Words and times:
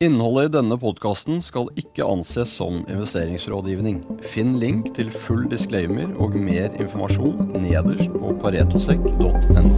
Innholdet 0.00 0.46
i 0.46 0.52
denne 0.54 0.78
podkasten 0.80 1.42
skal 1.44 1.66
ikke 1.76 2.06
anses 2.08 2.54
som 2.56 2.78
investeringsrådgivning. 2.88 3.98
Finn 4.24 4.54
link 4.56 4.86
til 4.96 5.10
full 5.12 5.42
disclaimer 5.50 6.06
og 6.16 6.38
mer 6.40 6.72
informasjon 6.80 7.50
nederst 7.60 8.08
på 8.14 8.30
paretosekk.no. 8.40 9.74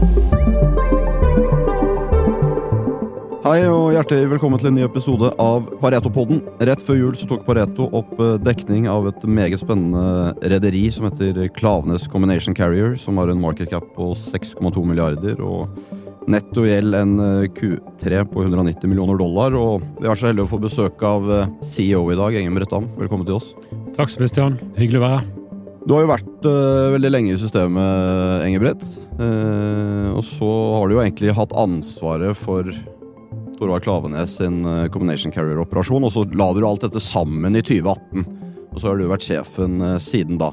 Hei 3.42 3.56
og 3.66 3.88
hjertelig 3.96 4.28
velkommen 4.36 4.62
til 4.62 4.70
en 4.70 4.78
ny 4.78 4.84
episode 4.86 5.32
av 5.42 5.66
Pareto-podden. 5.82 6.44
Rett 6.70 6.86
før 6.86 7.00
jul 7.00 7.18
så 7.18 7.26
tok 7.26 7.42
Pareto 7.48 7.88
opp 7.90 8.14
eh, 8.22 8.36
dekning 8.46 8.86
av 8.86 9.10
et 9.10 9.26
meget 9.26 9.58
spennende 9.58 10.36
rederi 10.54 10.84
som 10.94 11.10
heter 11.10 11.50
Klavenes 11.58 12.06
Combination 12.06 12.54
Carrier, 12.54 12.94
som 12.94 13.18
har 13.18 13.34
en 13.34 13.42
market 13.42 13.74
cap 13.74 13.90
på 13.98 14.12
6,2 14.28 14.86
milliarder. 14.86 15.42
og 15.42 15.66
Netto 16.30 16.64
gjeld 16.66 16.94
en 16.94 17.18
eh, 17.20 17.50
Q3 17.50 18.24
på 18.30 18.44
190 18.44 18.86
millioner 18.90 19.18
dollar, 19.18 19.54
og 19.58 19.82
vi 19.98 20.06
er 20.06 20.18
så 20.18 20.28
heldige 20.28 20.46
å 20.46 20.52
få 20.52 20.60
besøk 20.62 21.02
av 21.06 21.28
eh, 21.34 21.48
CEO 21.66 22.04
i 22.12 22.18
dag, 22.18 22.36
Engem 22.38 22.58
Brettan. 22.60 22.86
Velkommen 22.98 23.26
til 23.26 23.40
oss. 23.40 23.52
Takk 23.96 24.12
Sebastian. 24.12 24.58
Hyggelig 24.78 25.00
å 25.00 25.04
være 25.06 25.20
her. 25.20 25.30
Du 25.82 25.96
har 25.96 26.04
jo 26.04 26.12
vært 26.12 26.44
uh, 26.46 26.92
veldig 26.94 27.10
lenge 27.10 27.32
i 27.34 27.40
systemet, 27.40 28.44
Engebrett. 28.46 28.84
Uh, 29.18 30.14
og 30.14 30.22
så 30.28 30.50
har 30.76 30.86
du 30.86 30.94
jo 30.94 31.00
egentlig 31.02 31.34
hatt 31.34 31.56
ansvaret 31.58 32.38
for 32.38 32.70
Torvald 33.58 33.82
Klavenes 33.82 34.36
sin 34.38 34.60
uh, 34.62 34.86
Combination 34.94 35.34
Carrier-operasjon, 35.34 36.06
og 36.06 36.14
så 36.14 36.22
la 36.38 36.52
du 36.54 36.62
alt 36.68 36.86
dette 36.86 37.02
sammen 37.02 37.58
i 37.58 37.64
2018. 37.66 38.22
Og 38.70 38.78
så 38.78 38.92
har 38.92 39.02
du 39.02 39.10
vært 39.10 39.26
sjefen 39.26 39.82
siden 40.00 40.38
da. 40.38 40.52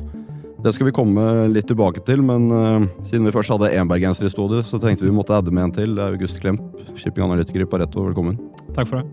Det 0.60 0.74
skal 0.76 0.90
vi 0.90 0.92
komme 0.92 1.24
litt 1.54 1.70
tilbake 1.72 2.02
til, 2.04 2.20
men 2.26 2.50
uh, 2.52 2.84
siden 3.08 3.24
vi 3.30 3.32
først 3.32 3.54
hadde 3.54 3.70
én 3.80 3.88
bergenser 3.88 4.28
i 4.28 4.32
studio, 4.32 4.60
så 4.66 4.76
tenkte 4.82 5.06
vi 5.06 5.12
vi 5.12 5.16
måtte 5.16 5.38
adde 5.38 5.54
med 5.56 5.70
en 5.70 5.76
til. 5.78 5.94
Det 5.96 6.04
er 6.04 6.18
August 6.18 6.42
Klemp, 6.44 6.66
shippinganalytiker 7.00 7.64
i 7.64 7.68
Pareto. 7.70 8.04
Velkommen. 8.10 8.36
Takk 8.76 8.90
for 8.90 9.00
det. 9.00 9.06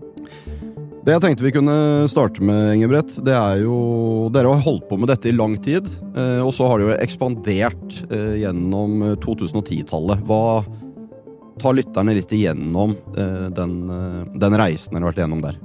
Det 1.07 1.13
jeg 1.13 1.23
tenkte 1.23 1.45
vi 1.45 1.53
kunne 1.55 1.77
starte 2.11 2.43
med, 2.43 2.73
Ingebrett, 2.75 3.13
det 3.23 3.31
er 3.31 3.61
jo 3.61 3.77
Dere 4.35 4.51
har 4.51 4.65
holdt 4.65 4.89
på 4.89 4.97
med 4.99 5.07
dette 5.07 5.29
i 5.31 5.35
lang 5.37 5.55
tid, 5.63 5.87
uh, 6.17 6.43
og 6.43 6.51
så 6.57 6.67
har 6.67 6.81
det 6.81 6.89
jo 6.89 6.97
ekspandert 6.97 8.01
uh, 8.11 8.35
gjennom 8.41 9.13
2010-tallet. 9.23 10.27
Hva 10.27 10.65
tar 11.63 11.79
lytterne 11.79 12.13
litt 12.13 12.35
igjennom 12.35 12.91
den, 13.57 13.71
den 14.37 14.57
reisen 14.61 14.93
dere 14.93 15.07
har 15.07 15.09
vært 15.09 15.23
igjennom 15.23 15.39
der? 15.41 15.55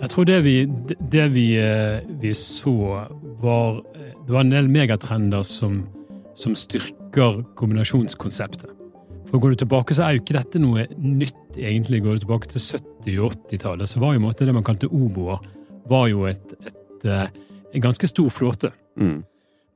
Jeg 0.00 0.10
tror 0.10 0.24
det 0.24 0.38
vi, 0.46 0.54
det 1.12 1.26
vi, 1.34 1.46
vi 2.22 2.34
så, 2.36 2.76
var 3.42 3.82
det 4.30 4.34
var 4.34 4.44
en 4.44 4.52
del 4.52 4.68
megatrender 4.70 5.42
som, 5.42 5.80
som 6.38 6.54
styrker 6.54 7.40
kombinasjonskonseptet. 7.58 8.68
For 9.30 9.38
Går 9.42 9.54
du 9.54 9.60
tilbake, 9.62 9.94
så 9.94 10.04
er 10.04 10.14
jo 10.14 10.20
ikke 10.22 10.36
dette 10.36 10.60
noe 10.62 10.84
nytt, 10.98 11.56
egentlig. 11.56 11.98
Går 12.04 12.18
du 12.18 12.24
tilbake 12.24 12.50
til 12.52 12.62
70- 12.62 13.18
og 13.24 13.34
80-tallet, 13.48 13.90
så 13.90 14.02
var 14.02 14.14
jo 14.14 14.22
måte 14.22 14.46
det 14.46 14.54
man 14.54 14.66
kalte 14.66 14.86
oboer, 14.86 15.42
var 15.90 16.06
jo 16.12 16.28
et, 16.30 16.54
et, 16.66 17.06
eh, 17.06 17.26
en 17.74 17.84
ganske 17.84 18.10
stor 18.10 18.30
flåte. 18.30 18.72
Mm. 18.98 19.20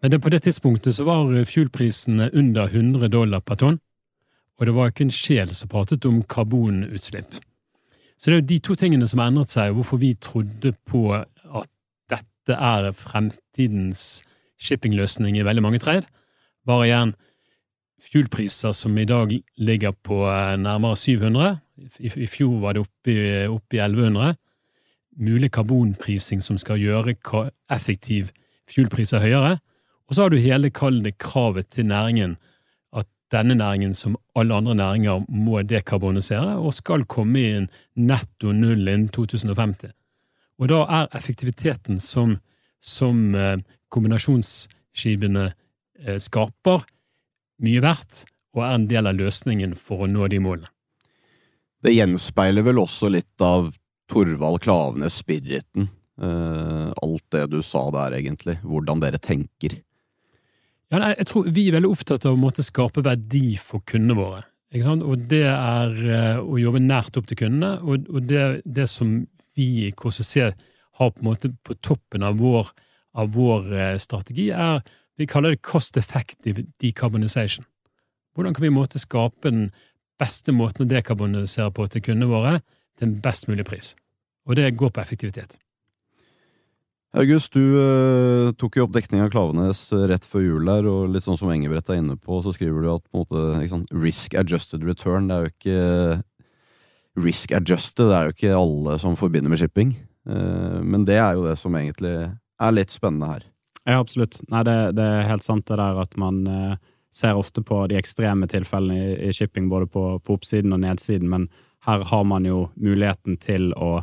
Men 0.03 0.15
det, 0.15 0.21
på 0.23 0.31
det 0.31 0.45
tidspunktet 0.47 0.95
så 0.95 1.07
var 1.07 1.31
fuelprisene 1.51 2.31
under 2.31 2.71
100 2.71 3.11
dollar 3.11 3.43
per 3.43 3.59
tonn, 3.59 3.81
og 4.59 4.67
det 4.67 4.75
var 4.77 4.91
ikke 4.91 5.09
en 5.09 5.15
sjel 5.19 5.51
som 5.51 5.71
pratet 5.71 6.07
om 6.07 6.23
karbonutslipp. 6.23 7.43
Så 8.25 8.31
det 8.31 8.39
er 8.39 8.41
jo 8.41 8.49
de 8.55 8.57
to 8.65 8.75
tingene 8.81 9.05
som 9.05 9.21
har 9.21 9.29
endret 9.29 9.53
seg, 9.53 9.75
hvorfor 9.77 9.99
vi 10.01 10.15
trodde 10.17 10.71
på 10.89 11.11
at 11.13 11.67
dette 12.09 12.57
er 12.57 12.87
fremtidens 12.97 14.23
shippingløsning 14.57 15.37
i 15.37 15.45
veldig 15.45 15.65
mange 15.67 15.81
trade. 15.83 16.09
Bare 16.65 16.87
igjen 16.87 17.13
fuelpriser 18.01 18.73
som 18.73 18.97
i 18.97 19.05
dag 19.05 19.35
ligger 19.61 19.93
på 20.09 20.23
eh, 20.31 20.55
nærmere 20.57 20.97
700. 20.97 21.59
I, 22.01 22.27
fjor 22.31 22.63
var 22.63 22.79
det 22.79 22.87
oppe 22.87 23.13
i, 23.13 23.45
oppe 23.45 23.77
i 23.77 23.83
1100. 23.85 24.39
Mulig 25.21 25.53
karbonprising 25.53 26.41
som 26.41 26.57
skal 26.57 26.81
gjøre 26.81 27.19
effektiv 27.69 28.33
fuelpriser 28.73 29.21
høyere. 29.21 29.59
Og 30.09 30.17
så 30.17 30.25
har 30.25 30.33
du 30.33 30.41
hele 30.41 30.73
kallet 30.73 31.21
kravet 31.21 31.69
til 31.77 31.93
næringen, 31.93 32.39
denne 33.35 33.57
næringen, 33.59 33.95
som 33.95 34.17
alle 34.39 34.57
andre 34.57 34.77
næringer, 34.79 35.27
må 35.29 35.63
dekarbonisere 35.67 36.57
og 36.57 36.75
skal 36.77 37.07
komme 37.11 37.41
i 37.41 37.53
en 37.59 37.69
netto 37.95 38.55
null 38.55 38.87
innen 38.87 39.11
2050. 39.15 39.93
Og 40.63 40.71
da 40.71 40.85
er 41.01 41.17
effektiviteten 41.19 41.99
som, 42.03 42.39
som 42.79 43.35
eh, 43.35 43.59
kombinasjonsskipene 43.91 45.49
eh, 45.51 46.21
skaper, 46.23 46.87
mye 47.65 47.83
verdt, 47.83 48.25
og 48.55 48.63
er 48.63 48.77
en 48.77 48.87
del 48.91 49.11
av 49.11 49.19
løsningen 49.19 49.75
for 49.79 50.05
å 50.05 50.11
nå 50.11 50.29
de 50.31 50.41
målene. 50.43 50.71
Det 51.85 51.93
gjenspeiler 51.93 52.65
vel 52.65 52.81
også 52.81 53.11
litt 53.13 53.45
av 53.45 53.75
Torvald 54.09 54.63
Klavenes 54.65 55.19
spiriten, 55.21 55.91
uh, 56.23 56.93
alt 57.03 57.25
det 57.35 57.43
du 57.53 57.59
sa 57.65 57.83
der, 57.93 58.17
egentlig, 58.21 58.57
hvordan 58.65 59.03
dere 59.03 59.21
tenker. 59.21 59.77
Ja, 60.95 61.01
nei, 61.03 61.15
jeg 61.19 61.27
tror 61.27 61.49
Vi 61.51 61.65
er 61.67 61.75
veldig 61.75 61.91
opptatt 61.91 62.25
av 62.29 62.37
å 62.37 62.39
måtte 62.39 62.63
skape 62.63 63.03
verdi 63.03 63.57
for 63.59 63.83
kundene 63.83 64.15
våre. 64.15 64.45
Og 64.95 65.25
det 65.31 65.43
er 65.51 65.97
uh, 66.07 66.39
å 66.39 66.59
jobbe 66.59 66.83
nært 66.83 67.19
opp 67.19 67.27
til 67.27 67.41
kundene. 67.41 67.81
Og, 67.83 68.07
og 68.15 68.29
det, 68.31 68.63
det, 68.63 68.87
som 68.91 69.17
vi 69.59 69.67
i 69.89 69.91
KCC 69.91 70.53
har 70.99 71.11
på 71.11 71.23
en 71.23 71.27
måte 71.27 71.51
på 71.67 71.75
toppen 71.83 72.23
av 72.27 72.39
vår 72.39 72.71
av 73.19 73.35
vår 73.35 73.67
uh, 73.75 73.83
strategi, 74.03 74.49
er 74.55 74.83
vi 75.19 75.27
kaller 75.31 75.55
det 75.55 75.65
cost 75.67 75.99
effective 75.99 76.63
decarbonisation. 76.83 77.67
Hvordan 78.35 78.55
kan 78.55 78.67
vi 78.67 78.75
måte 78.75 79.03
skape 79.03 79.51
den 79.51 79.69
beste 80.19 80.55
måten 80.55 80.87
å 80.87 80.91
dekarbonisere 80.91 81.75
på 81.75 81.89
til 81.91 82.07
kundene 82.07 82.31
våre 82.31 82.57
til 82.99 83.09
en 83.09 83.21
best 83.23 83.51
mulig 83.51 83.67
pris? 83.67 83.97
Og 84.47 84.59
det 84.59 84.77
går 84.79 84.95
på 84.95 85.03
effektivitet. 85.03 85.59
August, 87.15 87.55
du 87.55 87.77
uh, 87.79 88.51
tok 88.59 88.77
jo 88.79 88.89
opp 88.89 88.95
dekning 88.97 89.23
av 89.23 89.31
Klavenes 89.31 89.87
eh, 89.95 90.07
rett 90.11 90.25
før 90.27 90.43
jul 90.43 90.67
der, 90.67 90.89
og 90.91 91.13
litt 91.15 91.23
sånn 91.23 91.39
som 91.39 91.53
Engebrett 91.55 91.93
er 91.93 92.01
inne 92.01 92.17
på, 92.19 92.41
så 92.43 92.51
skriver 92.57 92.83
du 92.83 92.89
at 92.91 93.05
på 93.07 93.21
en 93.21 93.23
måte, 93.23 93.69
sant, 93.71 93.93
risk 94.03 94.35
adjusted 94.35 94.83
return, 94.83 95.29
det 95.31 95.37
er 95.37 95.45
jo 95.45 95.53
ikke 95.55 97.25
risk 97.25 97.55
adjusted, 97.55 98.11
det 98.11 98.17
er 98.19 98.27
jo 98.27 98.35
ikke 98.35 98.57
alle 98.59 98.97
som 98.99 99.15
forbinder 99.19 99.53
med 99.53 99.63
shipping. 99.63 99.95
Uh, 100.27 100.81
men 100.83 101.07
det 101.07 101.21
er 101.21 101.39
jo 101.39 101.47
det 101.47 101.55
som 101.61 101.77
egentlig 101.79 102.17
er 102.35 102.75
litt 102.75 102.91
spennende 102.91 103.31
her. 103.31 103.47
Ja, 103.85 104.01
absolutt. 104.01 104.41
Nei, 104.49 104.65
det, 104.67 104.77
det 104.97 105.05
er 105.05 105.29
helt 105.29 105.45
sant 105.45 105.69
det 105.69 105.77
der 105.77 105.99
at 106.01 106.15
man 106.21 106.43
eh, 106.49 106.77
ser 107.13 107.37
ofte 107.37 107.61
på 107.63 107.83
de 107.91 107.99
ekstreme 108.01 108.49
tilfellene 108.49 108.97
i, 108.97 109.17
i 109.29 109.33
shipping, 109.33 109.69
både 109.69 109.87
på, 109.93 110.05
på, 110.25 110.39
oppsiden 110.39 110.73
og 110.73 110.81
nedsiden, 110.87 111.29
men 111.31 111.49
her 111.85 112.05
har 112.09 112.25
man 112.25 112.49
jo 112.49 112.65
muligheten 112.81 113.37
til 113.43 113.75
å 113.77 113.99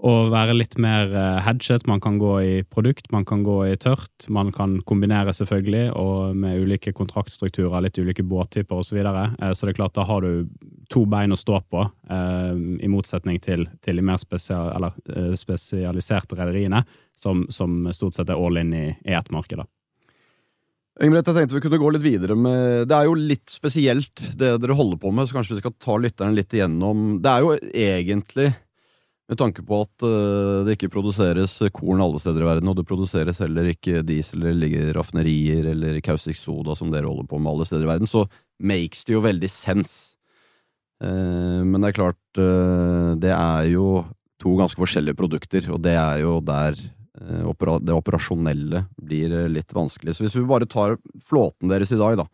og 0.00 0.30
være 0.32 0.54
litt 0.56 0.76
mer 0.80 1.10
eh, 1.12 1.38
hedget. 1.44 1.84
Man 1.88 2.00
kan 2.00 2.16
gå 2.20 2.32
i 2.40 2.52
produkt, 2.64 3.10
man 3.12 3.26
kan 3.28 3.42
gå 3.44 3.58
i 3.68 3.76
tørt. 3.80 4.28
Man 4.32 4.52
kan 4.54 4.78
kombinere, 4.88 5.34
selvfølgelig, 5.36 5.90
og 5.92 6.36
med 6.40 6.62
ulike 6.64 6.94
kontraktstrukturer, 6.96 7.84
litt 7.84 8.00
ulike 8.00 8.24
båttyper 8.24 8.80
osv. 8.80 8.90
Så, 8.90 8.96
videre. 8.96 9.26
Eh, 9.40 9.52
så 9.52 9.66
det 9.66 9.74
er 9.74 9.80
klart, 9.82 9.94
da 9.98 10.06
har 10.08 10.24
du 10.24 10.48
to 10.90 11.04
bein 11.10 11.36
å 11.36 11.38
stå 11.38 11.60
på, 11.68 11.84
eh, 12.10 12.62
i 12.80 12.88
motsetning 12.90 13.42
til, 13.44 13.66
til 13.84 14.00
de 14.00 14.06
mer 14.06 14.20
spesial, 14.20 14.72
eller, 14.78 14.96
spesialiserte 15.38 16.38
rederiene, 16.38 16.80
som, 17.18 17.44
som, 17.52 17.84
stort 17.94 18.16
sett 18.16 18.32
er 18.32 18.40
all 18.40 18.58
in 18.60 18.72
i, 18.74 18.86
i 19.04 19.14
ett 19.14 19.30
marked. 19.34 19.62
Ingebrigt, 21.00 21.28
jeg 21.28 21.36
tenkte 21.36 21.56
vi 21.56 21.62
kunne 21.64 21.80
gå 21.80 21.92
litt 21.94 22.02
videre 22.04 22.34
med 22.36 22.88
Det 22.90 22.96
er 22.96 23.06
jo 23.06 23.14
litt 23.16 23.48
spesielt, 23.48 24.20
det 24.36 24.50
dere 24.60 24.74
holder 24.76 24.98
på 25.00 25.12
med, 25.14 25.28
så 25.28 25.38
kanskje 25.38 25.54
vi 25.54 25.62
skal 25.62 25.76
ta 25.80 25.94
lytterne 25.96 26.36
litt 26.36 26.52
igjennom 26.52 27.14
Det 27.22 27.30
er 27.30 27.46
jo 27.46 27.54
egentlig 27.70 28.50
med 29.30 29.38
tanke 29.38 29.62
på 29.62 29.78
at 29.84 30.04
uh, 30.04 30.66
det 30.66 30.74
ikke 30.74 30.90
produseres 30.90 31.54
korn 31.76 32.02
alle 32.02 32.18
steder 32.22 32.42
i 32.42 32.48
verden, 32.48 32.70
og 32.70 32.78
det 32.80 32.86
produseres 32.88 33.38
heller 33.42 33.70
ikke 33.70 34.02
diesel 34.06 34.48
eller 34.50 34.90
raffinerier 34.96 35.70
eller 35.70 36.00
kaustikk 36.02 36.38
soda 36.40 36.74
som 36.78 36.90
dere 36.90 37.06
holder 37.06 37.28
på 37.30 37.38
med 37.38 37.52
alle 37.52 37.66
steder 37.68 37.86
i 37.86 37.92
verden, 37.92 38.10
så 38.10 38.24
makes 38.58 39.06
det 39.06 39.14
jo 39.14 39.22
veldig 39.24 39.50
sense. 39.52 40.16
Uh, 41.00 41.62
men 41.62 41.78
det 41.78 41.92
er 41.92 42.00
klart, 42.00 42.22
uh, 42.42 43.14
det 43.22 43.30
er 43.36 43.70
jo 43.70 44.00
to 44.42 44.56
ganske 44.58 44.80
forskjellige 44.80 45.18
produkter, 45.20 45.70
og 45.70 45.82
det 45.84 45.94
er 45.98 46.24
jo 46.24 46.40
der 46.44 46.78
opera 47.44 47.74
det 47.82 47.92
operasjonelle 47.92 48.84
blir 48.96 49.32
litt 49.52 49.74
vanskelig. 49.76 50.14
Så 50.16 50.24
hvis 50.24 50.36
vi 50.38 50.44
bare 50.48 50.64
tar 50.70 50.94
flåten 51.26 51.68
deres 51.68 51.90
i 51.92 51.98
dag, 52.00 52.14
da, 52.16 52.24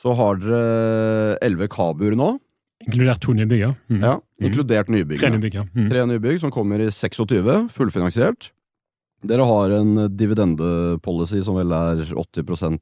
så 0.00 0.14
har 0.16 0.38
dere 0.40 1.34
elleve 1.44 1.68
kabuer 1.68 2.16
nå. 2.16 2.30
Inkludert 2.84 3.22
to 3.24 3.34
nybygg, 3.36 3.60
ja. 3.60 3.70
Mm. 3.88 4.02
ja 4.04 4.14
inkludert 4.44 4.90
nybygg. 4.92 5.20
Tre 5.20 5.30
nybygg, 5.32 5.56
ja. 5.56 5.64
Mm. 5.72 5.88
Tre 5.92 6.04
nybygg 6.10 6.40
som 6.42 6.52
kommer 6.54 6.82
i 6.84 6.90
26, 6.92 7.70
fullfinansiert. 7.74 8.50
Dere 9.24 9.46
har 9.48 9.72
en 9.78 9.94
dividendepolicy 10.12 11.40
som 11.46 11.56
vel 11.56 11.72
er 11.72 12.04
80 12.12 12.78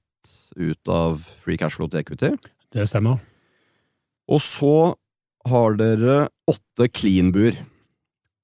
ut 0.58 0.90
av 0.90 1.22
free 1.42 1.58
cash 1.60 1.78
flow 1.78 1.90
til 1.90 2.02
equity. 2.02 2.32
Det 2.72 2.86
stemmer. 2.88 3.22
Og 4.30 4.42
så 4.42 4.94
har 5.48 5.78
dere 5.78 6.26
åtte 6.50 6.88
clean-buer. 6.90 7.56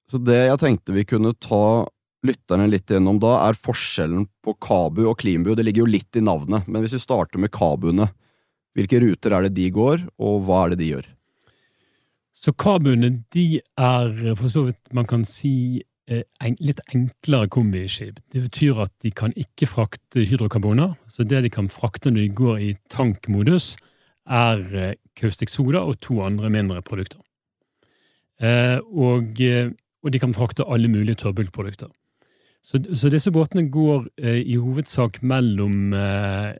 Så 0.08 0.20
det 0.22 0.40
jeg 0.46 0.60
tenkte 0.62 0.94
vi 0.96 1.06
kunne 1.08 1.34
ta 1.36 1.86
lytterne 2.26 2.66
litt 2.70 2.90
gjennom 2.90 3.20
da, 3.22 3.36
er 3.46 3.58
forskjellen 3.58 4.26
på 4.44 4.54
Kabu 4.62 5.04
og 5.06 5.18
Cleanbu. 5.20 5.54
Det 5.54 5.66
ligger 5.66 5.84
jo 5.84 5.92
litt 5.92 6.18
i 6.18 6.24
navnet, 6.24 6.66
men 6.66 6.82
hvis 6.82 6.96
vi 6.96 7.02
starter 7.02 7.40
med 7.42 7.52
Kabuene, 7.54 8.08
hvilke 8.76 9.00
ruter 9.02 9.34
er 9.34 9.46
det 9.46 9.56
de 9.58 9.68
går, 9.74 10.04
og 10.22 10.42
hva 10.46 10.64
er 10.64 10.74
det 10.74 10.80
de 10.82 10.90
gjør? 10.92 11.06
Så 12.38 12.52
kabuene 12.54 13.10
de 13.34 13.60
er 13.78 14.12
for 14.38 14.50
så 14.52 14.68
vidt 14.68 14.92
man 14.94 15.08
kan 15.10 15.24
si 15.26 15.82
eh, 16.06 16.22
en, 16.44 16.56
litt 16.62 16.80
enklere 16.94 17.50
kombiskip. 17.50 18.20
Det 18.30 18.44
betyr 18.46 18.84
at 18.84 18.94
de 19.02 19.10
kan 19.10 19.34
ikke 19.34 19.66
frakte 19.66 20.22
hydrokarboner. 20.28 20.94
Så 21.10 21.26
det 21.26 21.42
de 21.44 21.50
kan 21.50 21.70
frakte 21.72 22.12
når 22.12 22.28
de 22.28 22.36
går 22.38 22.60
i 22.62 22.70
tankmodus, 22.94 23.74
er 24.28 24.62
eh, 24.76 24.94
kaustikk 25.18 25.50
soda 25.50 25.82
og 25.82 25.98
to 26.04 26.20
andre 26.22 26.50
mindre 26.52 26.82
produkter. 26.84 27.20
Eh, 28.38 28.78
og, 28.78 29.40
eh, 29.42 29.72
og, 30.04 30.12
de 30.12 30.20
kan 30.22 30.34
frakte 30.36 30.66
alle 30.68 30.88
mulige 30.88 31.18
tørrbulkprodukter. 31.24 31.90
Så, 32.62 32.78
så, 32.94 33.10
disse 33.10 33.32
båtene 33.34 33.68
går 33.70 34.06
eh, 34.20 34.42
i 34.46 34.58
hovedsak 34.60 35.22
mellom, 35.22 35.92
eh, 35.94 36.54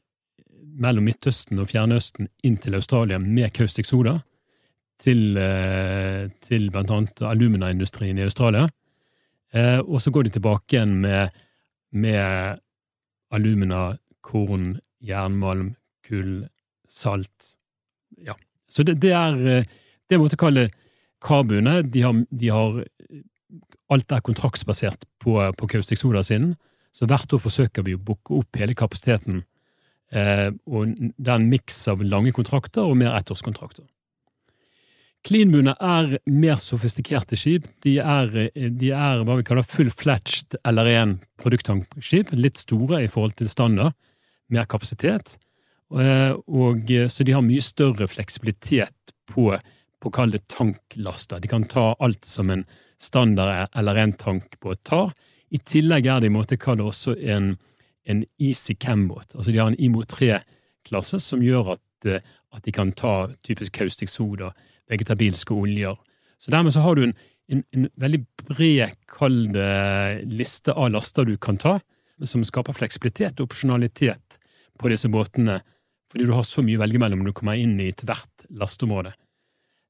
mellom, 0.79 1.07
Midtøsten 1.07 1.61
og 1.63 1.71
Fjernøsten 1.71 2.31
inn 2.43 2.59
til 2.59 2.75
Australia 2.79 3.19
med 3.23 3.53
kaustikk 3.55 3.87
soda. 3.87 4.19
Til, 4.99 5.37
eh, 5.39 6.27
til 6.43 6.73
annet 6.75 7.23
aluminaindustrien 7.23 8.19
i 8.19 8.25
Australia. 8.27 8.69
og 9.87 10.01
så 10.03 10.11
går 10.11 10.23
de 10.25 10.31
tilbake 10.31 10.75
igjen 10.75 11.01
med, 11.01 11.31
med 11.93 12.59
alumina, 13.31 13.97
korn, 14.21 14.81
jernmalm, 15.01 15.77
kull, 16.05 16.49
salt. 16.89 17.55
Ja. 18.19 18.35
Så 18.69 18.83
det, 18.83 18.99
det 19.01 19.13
er 19.13 19.65
det 20.09 20.17
jeg 20.17 20.21
måtte 20.21 20.41
kalle 20.41 20.69
Kabuene 21.25 21.83
de 21.83 22.03
har, 22.05 22.23
de 22.31 22.49
har, 22.53 22.81
Alt 23.89 24.13
er 24.13 24.25
kontraktsbasert 24.25 25.07
på, 25.23 25.39
på 25.57 25.69
Kaustik 25.73 26.01
Soda 26.01 26.23
sin, 26.23 26.53
så 26.93 27.07
hvert 27.09 27.33
år 27.33 27.41
forsøker 27.41 27.87
vi 27.87 27.95
å 27.97 28.01
booke 28.01 28.37
opp 28.37 28.59
hele 28.61 28.77
kapasiteten. 28.77 29.43
Eh, 30.13 30.49
og 30.69 30.93
Det 31.17 31.29
er 31.29 31.39
en 31.39 31.49
miks 31.49 31.79
av 31.89 32.03
lange 32.05 32.35
kontrakter 32.37 32.85
og 32.85 32.99
mer 33.01 33.17
ettårskontrakter. 33.17 33.87
Cleanbuene 35.27 35.75
er 35.83 36.19
mer 36.31 36.61
sofistikerte 36.63 37.37
skip. 37.37 37.67
De 37.85 37.97
er, 37.99 38.31
de 38.55 38.93
er 38.95 39.25
hva 39.27 39.39
vi 39.39 39.47
kaller 39.47 39.67
full-fletched 39.67 40.61
LR1 40.69 41.19
produkttankskip. 41.43 42.31
Litt 42.39 42.63
store 42.63 43.03
i 43.05 43.11
forhold 43.11 43.37
til 43.41 43.51
standard. 43.51 43.97
Mer 44.55 44.69
kapasitet. 44.71 45.37
Eh, 45.93 46.33
og, 46.47 46.95
så 47.11 47.27
de 47.27 47.35
har 47.35 47.45
mye 47.45 47.65
større 47.65 48.09
fleksibilitet 48.09 49.13
på 49.29 49.51
på 49.99 50.11
å 50.15 50.27
det 50.31 50.47
tanklaster. 50.51 51.41
De 51.41 51.49
kan 51.51 51.65
ta 51.67 51.95
alt 51.99 52.25
som 52.25 52.51
en 52.51 52.65
standard 52.99 53.69
eller 53.75 53.97
en 53.97 54.13
tankbåt 54.13 54.85
tar. 54.87 55.13
I 55.51 55.59
tillegg 55.59 56.07
er 56.07 56.21
det 56.21 56.31
i 56.31 56.35
måte 56.35 56.59
kalle 56.61 56.87
også 56.87 57.17
en, 57.19 57.57
en 58.05 58.25
Easy 58.39 58.75
Cam-båt. 58.75 59.35
Altså 59.35 59.53
de 59.53 59.59
har 59.59 59.71
en 59.71 59.79
IMO 59.79 60.05
3-klasse 60.05 61.21
som 61.23 61.43
gjør 61.43 61.75
at, 61.77 61.87
eh, 62.07 62.23
at, 62.55 62.63
de 62.65 62.75
kan 62.75 62.93
ta 62.93 63.31
typisk 63.47 63.79
kaustikk 63.81 64.13
soda, 64.13 64.53
vegetabilske 64.91 65.55
oljer. 65.55 65.97
Så 66.39 66.53
dermed 66.55 66.75
så 66.75 66.85
har 66.85 66.97
du 66.97 67.07
en, 67.09 67.15
en, 67.53 67.63
en 67.77 67.89
veldig 68.01 68.23
bred, 68.49 68.97
kald 69.11 69.57
liste 70.29 70.73
av 70.73 70.93
laster 70.95 71.27
du 71.29 71.37
kan 71.37 71.59
ta, 71.61 71.79
som 72.27 72.45
skaper 72.47 72.77
fleksibilitet 72.77 73.41
og 73.41 73.51
opsjonalitet 73.51 74.39
på 74.79 74.91
disse 74.93 75.11
båtene, 75.11 75.61
fordi 76.11 76.27
du 76.29 76.35
har 76.35 76.47
så 76.47 76.63
mye 76.65 76.79
å 76.79 76.83
velge 76.83 77.01
mellom 77.03 77.23
når 77.23 77.33
du 77.33 77.39
kommer 77.41 77.59
inn 77.59 77.77
i 77.83 77.91
ethvert 77.93 78.47
lasteområde. 78.49 79.13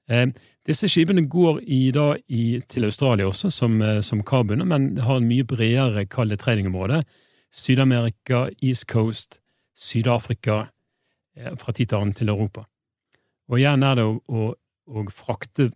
Eh, 0.09 0.27
disse 0.67 0.89
skipene 0.91 1.27
går 1.29 1.61
i, 1.65 1.81
da, 1.95 2.11
i, 2.33 2.61
til 2.69 2.89
Australia 2.89 3.29
også, 3.29 3.51
som, 3.53 3.77
eh, 3.83 4.01
som 4.05 4.25
kabuene, 4.27 4.67
men 4.69 4.91
har 5.05 5.21
en 5.21 5.29
mye 5.29 5.47
bredere 5.49 6.07
kall 6.11 6.35
treningområde. 6.37 7.03
Syd-Amerika, 7.55 8.49
East 8.63 8.89
Coast, 8.91 9.41
Syd-Afrika, 9.77 10.69
eh, 11.37 11.55
fra 11.57 11.73
tid 11.73 11.93
til 11.93 12.01
annen 12.01 12.17
til 12.17 12.33
Europa. 12.33 12.67
Og 13.49 13.61
igjen 13.61 13.85
er 13.85 14.01
det 14.01 14.09
å, 14.09 14.19
å, 14.29 14.51
å 14.89 15.05
frakte 15.13 15.71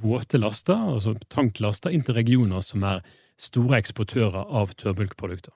våte 0.00 0.40
laster, 0.40 0.78
altså 0.94 1.14
tanklaster, 1.28 1.92
inn 1.92 2.04
til 2.06 2.16
regioner 2.16 2.64
som 2.64 2.86
er 2.88 3.02
store 3.40 3.82
eksportører 3.82 4.46
av 4.46 4.72
tørrbulkprodukter. 4.78 5.52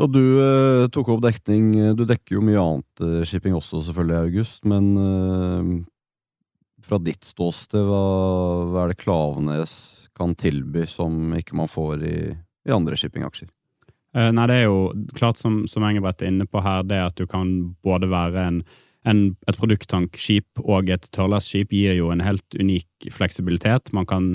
Da 0.00 0.06
du 0.08 0.22
eh, 0.40 0.86
tok 0.94 1.10
opp 1.12 1.24
dekning 1.26 1.74
Du 1.98 2.06
dekker 2.08 2.38
jo 2.38 2.44
mye 2.46 2.60
annet 2.62 3.02
eh, 3.04 3.24
shipping 3.28 3.52
også, 3.58 3.82
selvfølgelig, 3.84 4.30
August, 4.30 4.62
men 4.70 4.86
eh, 4.96 5.72
fra 6.86 7.00
ditt 7.04 7.26
ståsted, 7.26 7.82
hva, 7.84 8.04
hva, 8.70 8.84
er 8.84 8.94
det 8.94 9.00
Klavenes 9.02 9.74
kan 10.16 10.32
tilby 10.38 10.86
som 10.88 11.34
ikke 11.36 11.58
man 11.58 11.68
får 11.68 12.04
i, 12.06 12.18
i 12.68 12.72
andre 12.72 12.96
shippingaksjer? 12.96 13.50
Uh, 14.16 14.30
nei, 14.34 14.46
det 14.50 14.56
er 14.58 14.64
jo 14.66 14.78
klart, 15.14 15.38
som, 15.38 15.62
som 15.70 15.84
Engebret 15.86 16.24
er 16.24 16.32
inne 16.32 16.48
på 16.50 16.62
her, 16.64 16.82
det 16.88 16.98
at 16.98 17.20
du 17.20 17.28
kan 17.30 17.52
både 17.84 18.08
være 18.10 18.42
en, 18.42 18.62
en, 19.08 19.20
et 19.48 19.58
produkttankskip 19.58 20.60
og 20.64 20.90
et 20.92 21.06
tørrlastskip 21.14 21.72
gir 21.72 21.96
jo 21.96 22.10
en 22.12 22.22
helt 22.24 22.56
unik 22.58 23.10
fleksibilitet. 23.14 23.92
Man 23.96 24.08
kan 24.08 24.30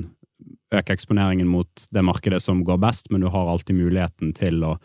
øke 0.74 0.96
eksponeringen 0.96 1.48
mot 1.50 1.88
det 1.94 2.04
markedet 2.06 2.42
som 2.44 2.64
går 2.66 2.80
best, 2.82 3.12
men 3.12 3.22
du 3.22 3.30
har 3.32 3.50
alltid 3.52 3.78
muligheten 3.78 4.34
til 4.38 4.64
å, 4.66 4.76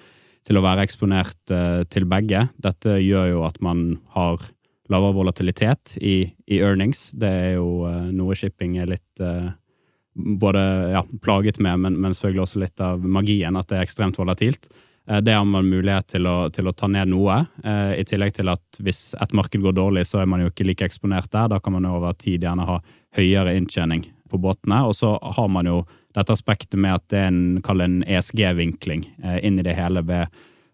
til 0.46 0.60
å 0.60 0.64
være 0.64 0.84
eksponert 0.86 1.54
uh, 1.54 1.82
til 1.90 2.06
begge. 2.10 2.46
Dette 2.62 2.98
gjør 3.00 3.32
jo 3.34 3.46
at 3.48 3.60
man 3.64 4.00
har 4.16 4.44
lavere 4.90 5.16
volatilitet 5.16 5.96
i, 6.02 6.24
i, 6.50 6.60
earnings. 6.60 7.10
Det 7.16 7.30
er 7.30 7.50
jo 7.56 7.86
uh, 7.86 8.10
noe 8.12 8.36
shipping 8.38 8.78
er 8.82 8.90
litt 8.90 9.24
uh, 9.24 9.52
både 10.14 10.62
ja, 10.96 11.04
plaget 11.22 11.60
med, 11.62 11.80
men, 11.86 11.98
men, 12.02 12.14
selvfølgelig 12.14 12.44
også 12.44 12.62
litt 12.64 12.84
av 12.84 13.04
magien, 13.06 13.56
at 13.56 13.70
det 13.70 13.78
er 13.78 13.86
ekstremt 13.86 14.18
volatilt. 14.18 14.68
Uh, 15.10 15.18
det 15.24 15.34
har 15.34 15.46
man 15.48 15.68
mulighet 15.68 16.12
til 16.14 16.28
å, 16.30 16.36
til 16.54 16.70
å 16.70 16.74
ta 16.76 16.88
ned 16.90 17.10
noe, 17.10 17.42
i 17.98 18.04
tillegg 18.06 18.36
til 18.36 18.52
at 18.52 18.78
hvis 18.80 19.16
et 19.20 19.34
marked 19.36 19.60
går 19.60 19.74
dårlig, 19.76 20.06
så 20.08 20.22
er 20.22 20.28
man 20.30 20.44
jo 20.44 20.50
ikke 20.52 20.68
like 20.68 20.86
eksponert 20.86 21.30
der. 21.34 21.50
Da 21.50 21.58
kan 21.60 21.74
man 21.76 21.88
over 21.90 22.14
tid 22.14 22.46
gjerne 22.46 22.68
ha 22.68 22.78
høyere 23.18 23.56
inntjening 23.58 24.06
på 24.30 24.38
båtene. 24.38 24.84
Og 24.86 24.94
så 24.96 25.16
har 25.18 25.50
man 25.50 25.66
jo 25.68 25.82
dette 26.14 26.34
aspektet 26.34 26.78
med 26.80 26.94
at 26.96 27.08
det 27.10 27.24
er 27.24 27.32
en, 27.32 27.58
en 27.60 27.98
ESG-vinkling 28.06 29.04
inn 29.42 29.58
i 29.58 29.66
det 29.66 29.74
hele 29.78 30.02
ved 30.06 30.30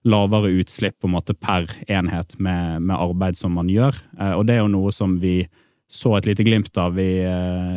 lavere 0.07 0.53
utslipp 0.61 1.01
på 1.01 1.09
en 1.09 1.17
måte 1.17 1.35
per 1.35 1.67
enhet 1.91 2.37
med, 2.39 2.83
med, 2.83 2.97
arbeid 2.97 3.37
som 3.37 3.57
man 3.59 3.71
gjør. 3.71 3.97
Eh, 4.19 4.35
og 4.39 4.47
det 4.47 4.57
er 4.57 4.63
jo 4.65 4.73
noe 4.73 4.93
som 4.95 5.19
vi 5.23 5.41
så 5.87 6.17
et 6.17 6.27
lite 6.27 6.43
glimt 6.43 6.77
av 6.83 6.99
i 6.99 7.11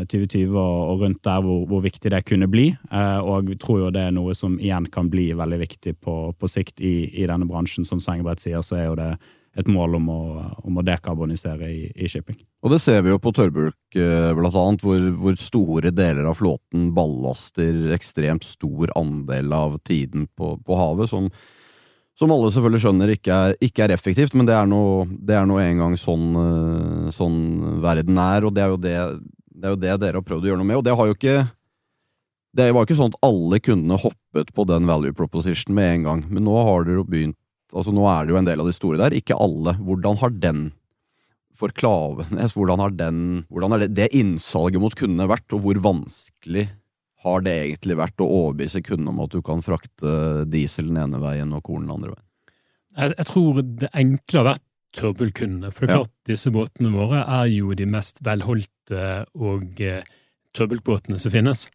2020 0.09 0.41
eh, 0.41 0.57
og 0.59 1.03
rundt 1.03 1.21
der 1.25 1.44
hvor, 1.45 1.65
hvor 1.69 1.83
viktig 1.85 2.09
det 2.09 2.23
kunne 2.25 2.50
bli. 2.50 2.71
Eh, 2.89 3.19
og 3.21 3.51
tror 3.61 3.83
jo 3.83 3.91
det 3.94 4.07
er 4.07 4.15
noe 4.15 4.33
som 4.38 4.57
igjen 4.57 4.89
kan 4.89 5.11
bli 5.13 5.29
veldig 5.38 5.59
viktig 5.61 5.94
på, 6.01 6.15
på 6.33 6.50
sikt 6.50 6.81
i, 6.81 7.11
i, 7.13 7.27
denne 7.29 7.47
bransjen. 7.50 7.85
Som 7.85 8.01
Sengebrett 8.01 8.41
sier, 8.41 8.63
så 8.65 8.79
er 8.79 8.88
jo 8.88 8.97
det 8.97 9.11
et 9.59 9.69
mål 9.69 9.97
om 9.97 10.09
å, 10.13 10.23
om 10.65 10.77
å 10.77 10.85
dekarbonisere 10.85 11.69
i, 11.69 11.85
i, 11.94 12.09
shipping. 12.09 12.38
Og 12.63 12.73
det 12.73 12.79
ser 12.81 13.01
vi 13.06 13.11
jo 13.11 13.21
på 13.21 13.33
tørrbulk, 13.35 13.77
blant 14.38 14.57
annet, 14.61 14.83
hvor, 14.85 15.07
hvor, 15.19 15.38
store 15.41 15.91
deler 15.94 16.29
av 16.29 16.38
flåten 16.38 16.91
ballaster 16.95 17.89
ekstremt 17.95 18.45
stor 18.45 18.94
andel 18.97 19.54
av 19.57 19.80
tiden 19.89 20.28
på, 20.37 20.54
på 20.66 20.78
havet. 20.80 21.09
som 21.11 21.31
som 22.19 22.33
alle 22.35 22.49
selvfølgelig 22.52 22.83
skjønner 22.83 23.14
ikke 23.14 23.35
er, 23.35 23.54
ikke 23.64 23.85
er 23.85 23.94
effektivt, 23.95 24.33
men 24.35 24.47
det 24.47 24.56
er 24.56 24.68
nå 25.47 25.59
en 25.61 25.83
gang 25.83 25.95
sånn, 25.99 26.26
eh, 26.35 27.11
sånn, 27.16 27.38
verden 27.83 28.19
er, 28.19 28.47
og 28.47 28.56
det 28.57 28.66
er, 28.66 28.76
det, 28.76 28.95
det 29.56 29.69
er, 29.69 29.76
jo 29.76 29.80
det, 29.80 29.94
dere 30.04 30.19
har 30.19 30.26
prøvd 30.28 30.47
å 30.47 30.52
gjøre 30.52 30.61
noe 30.61 30.68
med. 30.68 30.81
Og 30.81 30.85
det 30.88 30.95
jo 30.95 31.16
ikke 31.16 31.38
Det 32.49 32.66
var 32.73 32.88
ikke 32.88 32.97
sånn 32.97 33.14
at 33.14 33.28
alle 33.28 33.59
kundene 33.61 33.99
hoppet 34.02 34.49
på 34.57 34.64
den 34.66 34.88
value 34.90 35.14
proposition 35.14 35.76
med 35.78 35.92
en 35.94 36.07
gang, 36.07 36.23
men 36.33 36.44
nå 36.47 36.56
har 36.57 36.88
dere 36.88 37.04
jo 37.04 37.06
begynt 37.07 37.38
Altså 37.69 37.92
Nå 37.94 38.02
er 38.09 38.26
det 38.26 38.33
jo 38.33 38.38
en 38.40 38.47
del 38.47 38.61
av 38.64 38.66
de 38.66 38.73
store 38.73 38.97
der, 38.97 39.14
ikke 39.14 39.35
alle. 39.38 39.76
Hvordan 39.85 40.18
har 40.18 40.31
den 40.33 40.61
for 41.54 41.69
Klavenes, 41.69 42.56
hvordan 42.57 42.81
har 42.81 42.95
den, 42.97 43.19
hvordan 43.54 43.76
har 43.76 43.83
det, 43.83 43.92
det 43.94 44.07
innsalget 44.18 44.81
mot 44.81 44.95
kundene 44.97 45.28
vært, 45.30 45.45
og 45.54 45.61
hvor 45.61 45.78
vanskelig 45.83 46.66
har 47.26 47.44
det 47.44 47.56
egentlig 47.66 47.97
vært 47.99 48.23
å 48.23 48.28
overbevise 48.28 48.81
kundene 48.85 49.11
om 49.11 49.21
at 49.26 49.33
du 49.35 49.42
kan 49.45 49.64
frakte 49.64 50.45
diesel 50.47 50.92
den 50.92 51.02
ene 51.02 51.19
veien 51.21 51.52
og 51.56 51.66
korn 51.68 51.88
den 51.88 51.95
andre 51.97 52.14
veien? 52.14 52.26
Jeg, 52.99 53.16
jeg 53.18 53.30
tror 53.30 53.61
det 53.64 53.90
enkle 53.94 54.40
har 54.40 54.47
vært 54.54 54.66
tørrbulkundene. 54.95 55.71
For 55.73 55.85
det 55.85 55.94
er 55.94 55.99
klart, 56.02 56.14
ja. 56.14 56.28
disse 56.31 56.54
båtene 56.54 56.94
våre 56.94 57.23
er 57.26 57.49
jo 57.52 57.76
de 57.78 57.88
mest 57.90 58.23
velholdte 58.26 59.04
og 59.38 59.83
eh, 59.83 60.07
tørrbulkbåtene 60.57 61.19
som 61.21 61.33
finnes. 61.33 61.68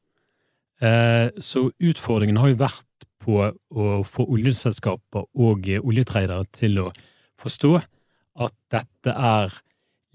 Eh, 0.83 1.29
så 1.39 1.69
utfordringen 1.79 2.41
har 2.41 2.51
jo 2.51 2.63
vært 2.65 3.09
på 3.25 3.41
å 3.47 3.91
få 4.09 4.27
oljeselskaper 4.27 5.29
og 5.41 5.69
eh, 5.71 5.83
oljetradere 5.85 6.45
til 6.57 6.81
å 6.83 6.89
forstå 7.41 7.75
at 8.45 8.57
dette 8.75 9.15
er 9.15 9.55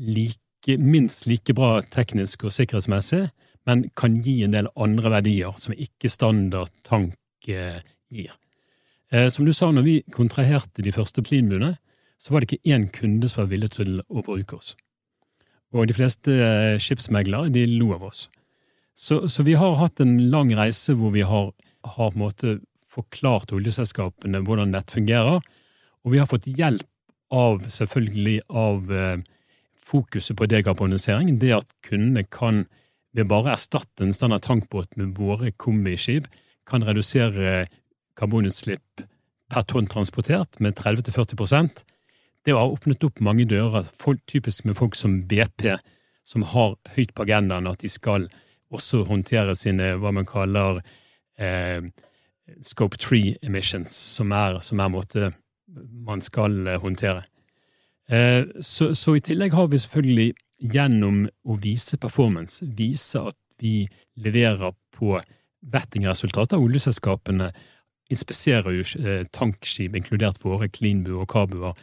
like, 0.04 0.76
minst 0.78 1.30
like 1.30 1.56
bra 1.56 1.80
teknisk 1.94 2.44
og 2.48 2.54
sikkerhetsmessig 2.56 3.30
men 3.70 3.86
kan 3.94 4.18
gi 4.26 4.40
en 4.44 4.56
del 4.56 4.70
andre 4.80 5.12
verdier 5.14 5.54
som 5.62 5.76
ikke 5.78 6.10
standard 6.10 6.72
tank 6.88 7.50
eh, 7.50 7.82
gir. 8.10 8.34
Eh, 9.14 9.28
som 9.30 9.46
du 9.46 9.54
sa, 9.54 9.70
når 9.72 9.86
vi 9.86 9.96
kontraherte 10.16 10.86
de 10.86 10.94
første 10.96 11.22
cleanbuene, 11.26 11.76
så 12.20 12.34
var 12.34 12.42
det 12.42 12.50
ikke 12.50 12.74
én 12.74 12.88
kunde 12.94 13.30
som 13.30 13.44
var 13.44 13.52
villig 13.54 13.72
til 13.78 14.02
å 14.10 14.24
bruke 14.26 14.58
oss. 14.58 14.74
Og 15.70 15.86
de 15.86 15.96
fleste 15.96 16.34
eh, 16.34 16.82
skipsmeglere 16.82 17.54
de 17.54 17.68
lo 17.76 17.94
av 17.94 18.08
oss. 18.10 18.26
Så, 18.98 19.22
så, 19.32 19.46
vi 19.46 19.56
har 19.56 19.78
hatt 19.80 20.02
en 20.04 20.18
lang 20.34 20.50
reise 20.58 20.96
hvor 20.98 21.14
vi 21.14 21.22
har, 21.24 21.54
har 21.94 22.18
forklart 22.90 23.54
oljeselskapene 23.56 24.42
hvordan 24.44 24.74
dette 24.74 24.98
fungerer, 24.98 25.46
og 26.04 26.12
vi 26.12 26.20
har 26.20 26.28
fått 26.28 26.50
hjelp 26.50 26.88
av, 27.32 27.62
selvfølgelig, 27.70 28.42
av 28.50 28.90
fokuset 29.78 30.36
på 30.36 30.48
dekarbonisering. 30.50 31.38
Det 31.40 31.54
at 31.62 31.70
kundene 31.86 32.26
kan 32.26 32.66
ved 33.16 33.30
bare 33.30 33.50
å 33.50 33.54
erstatte 33.56 34.06
en 34.06 34.14
standard 34.14 34.46
tankbåt 34.46 34.98
med 35.00 35.16
våre 35.18 35.52
kombiskip, 35.52 36.28
kan 36.70 36.86
redusere 36.86 37.68
karbonutslipp 38.20 39.06
per 39.50 39.66
tonn 39.66 39.88
transportert 39.90 40.60
med 40.62 40.78
30-40% 40.78 41.86
Det 42.46 42.54
har 42.56 42.72
åpnet 42.72 43.04
opp 43.04 43.20
mange 43.20 43.46
dører, 43.50 43.88
folk, 44.00 44.22
typisk 44.30 44.66
med 44.66 44.78
folk 44.78 44.96
som 44.96 45.24
BP, 45.28 45.76
som 46.24 46.46
har 46.54 46.78
høyt 46.96 47.12
på 47.14 47.26
agendaen 47.26 47.68
at 47.68 47.82
de 47.82 47.90
skal 47.90 48.30
også 48.72 49.04
håndtere 49.10 49.56
sine 49.58 49.96
hva 50.00 50.14
man 50.16 50.30
kaller 50.30 50.80
eh, 51.42 51.84
scope 52.62 52.98
3 52.98 53.40
emissions, 53.42 53.92
som 53.92 54.32
er, 54.32 54.62
som 54.62 54.80
er 54.80 54.94
måte 54.94 55.32
man 56.06 56.22
skal 56.22 56.78
håndtere. 56.80 57.26
Eh, 58.10 58.46
så, 58.62 58.94
så, 58.96 59.16
i 59.16 59.24
tillegg 59.26 59.54
har 59.54 59.68
vi 59.70 59.82
selvfølgelig 59.82 60.34
gjennom 60.60 61.26
å 61.48 61.58
vise 61.62 61.98
performance, 61.98 62.64
vise 62.64 63.22
at 63.32 63.38
vi 63.60 63.88
leverer 64.20 64.76
på 64.96 65.18
vettingresultater. 65.74 66.60
Oljeselskapene 66.60 67.52
inspiserer 68.10 68.76
jo 68.76 68.86
eh, 69.00 69.24
tankskip, 69.36 69.96
inkludert 69.96 70.40
våre 70.44 70.70
Cleanbu 70.72 71.16
og 71.20 71.30
Kabuer, 71.32 71.78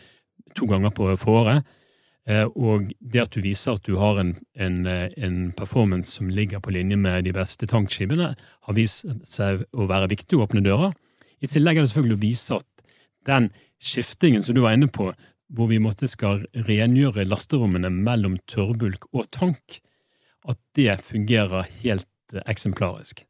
to 0.56 0.68
ganger 0.68 0.94
på 0.94 1.10
året. 1.32 1.66
Eh, 2.26 2.48
og 2.58 2.90
det 2.98 3.22
at 3.22 3.36
du 3.36 3.42
viser 3.44 3.76
at 3.76 3.86
du 3.86 3.94
har 4.00 4.18
en, 4.18 4.32
en, 4.58 4.78
eh, 4.90 5.12
en, 5.22 5.52
performance 5.54 6.16
som 6.16 6.30
ligger 6.32 6.60
på 6.60 6.74
linje 6.74 6.98
med 6.98 7.24
de 7.24 7.34
beste 7.36 7.68
tankskipene, 7.70 8.32
har 8.34 8.74
vist 8.74 9.06
seg 9.28 9.62
å 9.70 9.86
være 9.86 10.10
viktig 10.10 10.38
å 10.38 10.46
åpne 10.48 10.64
dører. 10.66 10.96
I 11.38 11.50
tillegg 11.52 11.78
er 11.78 11.86
det 11.86 11.92
selvfølgelig 11.92 12.18
å 12.18 12.24
vise 12.24 12.58
at 12.58 12.90
den 13.30 13.50
skiftingen 13.82 14.42
som 14.42 14.56
du 14.56 14.64
var 14.64 14.74
inne 14.74 14.90
på, 14.90 15.12
hvor 15.52 15.70
vi 15.70 15.78
måtte 15.82 16.08
skal 16.10 16.44
rengjøre 16.66 17.26
lasterommene 17.28 17.90
mellom 17.90 18.36
tørrbulk 18.50 19.06
og 19.12 19.28
tank, 19.34 19.80
at 20.46 20.58
det 20.78 20.98
fungerer 21.04 21.68
helt 21.82 22.34
eh, 22.34 22.42
eksemplarisk. 22.46 23.24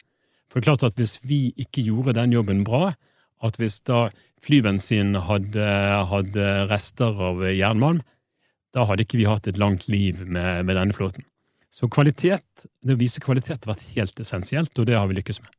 For 0.49 0.61
det 0.61 0.64
er 0.64 0.70
klart 0.70 0.87
at 0.90 1.00
hvis 1.00 1.18
vi 1.26 1.50
ikke 1.61 1.85
gjorde 1.85 2.16
den 2.16 2.32
jobben 2.32 2.64
bra, 2.64 2.94
at 3.44 3.58
hvis 3.61 3.80
da 3.85 4.06
flybensin 4.42 5.16
hadde, 5.26 5.66
hadde 6.11 6.50
rester 6.70 7.18
av 7.28 7.42
jernmalm, 7.50 8.00
da 8.76 8.85
hadde 8.88 9.06
ikke 9.06 9.20
vi 9.20 9.28
hatt 9.28 9.49
et 9.49 9.61
langt 9.61 9.88
liv 9.88 10.23
med, 10.25 10.66
med 10.68 10.76
denne 10.76 10.96
flåten. 10.96 11.25
Så 11.73 11.90
kvalitet, 11.92 12.64
det 12.80 12.96
å 12.96 13.00
vise 13.00 13.20
kvalitet 13.20 13.64
har 13.64 13.75
vært 13.75 13.88
helt 13.96 14.20
essensielt, 14.23 14.73
og 14.80 14.88
det 14.88 14.96
har 14.96 15.08
vi 15.11 15.18
lykkes 15.18 15.42
med. 15.44 15.52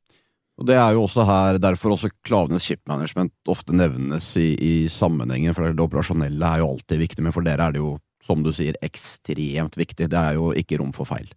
Og 0.57 0.65
Det 0.65 0.77
er 0.77 0.95
jo 0.95 1.03
også 1.05 1.25
her, 1.27 1.59
derfor 1.61 1.93
også 1.93 2.09
Klavenes 2.25 2.65
Shipmanagement 2.65 3.33
ofte 3.47 3.75
nevnes 3.77 4.31
i, 4.41 4.55
i 4.57 4.73
sammenhengen, 4.89 5.53
for 5.53 5.69
det 5.69 5.83
operasjonelle 5.83 6.49
er 6.49 6.63
jo 6.63 6.71
alltid 6.71 7.03
viktig, 7.03 7.25
men 7.25 7.35
for 7.35 7.45
dere 7.45 7.67
er 7.67 7.75
det 7.75 7.83
jo, 7.83 7.91
som 8.25 8.41
du 8.43 8.49
sier, 8.55 8.77
ekstremt 8.81 9.77
viktig. 9.77 10.09
Det 10.09 10.17
er 10.17 10.39
jo 10.39 10.49
ikke 10.57 10.81
rom 10.81 10.95
for 10.97 11.09
feil. 11.09 11.29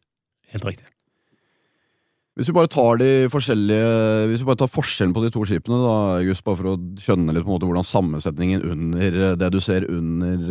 Helt 0.55 0.65
riktig. 0.65 0.89
Hvis 2.39 2.49
vi 2.49 2.55
bare 2.57 2.71
tar 2.73 2.97
de 2.97 3.27
forskjellige 3.29 3.89
Hvis 4.31 4.41
vi 4.41 4.47
bare 4.49 4.61
tar 4.63 4.71
forskjellen 4.71 5.13
på 5.13 5.25
de 5.25 5.33
to 5.35 5.43
skipene, 5.45 5.77
da, 5.83 5.95
August, 6.23 6.45
bare 6.47 6.57
for 6.57 6.69
å 6.71 6.77
skjønne 7.03 7.35
litt 7.35 7.45
på 7.45 7.51
en 7.51 7.57
måte 7.59 7.69
hvordan 7.69 7.87
sammensetningen 7.87 8.63
under 8.65 9.19
det 9.37 9.51
du 9.53 9.59
ser 9.61 9.85
under 9.91 10.47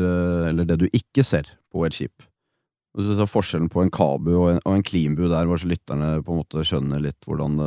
Eller 0.52 0.68
det 0.70 0.78
du 0.84 0.86
ikke 0.92 1.26
ser 1.26 1.50
på 1.74 1.88
et 1.88 1.96
skip. 1.96 2.28
Hvis 2.94 3.10
vi 3.10 3.18
tar 3.18 3.32
forskjellen 3.32 3.72
på 3.74 3.82
en 3.82 3.94
Kabu 3.94 4.32
og 4.36 4.48
en, 4.52 4.62
og 4.68 4.76
en 4.76 4.86
klimbu 4.86 5.24
der, 5.30 5.48
bare 5.50 5.62
så 5.62 5.70
lytterne 5.72 6.12
på 6.26 6.34
en 6.36 6.42
måte 6.44 6.66
skjønner 6.68 7.02
litt 7.02 7.26
hvordan 7.26 7.58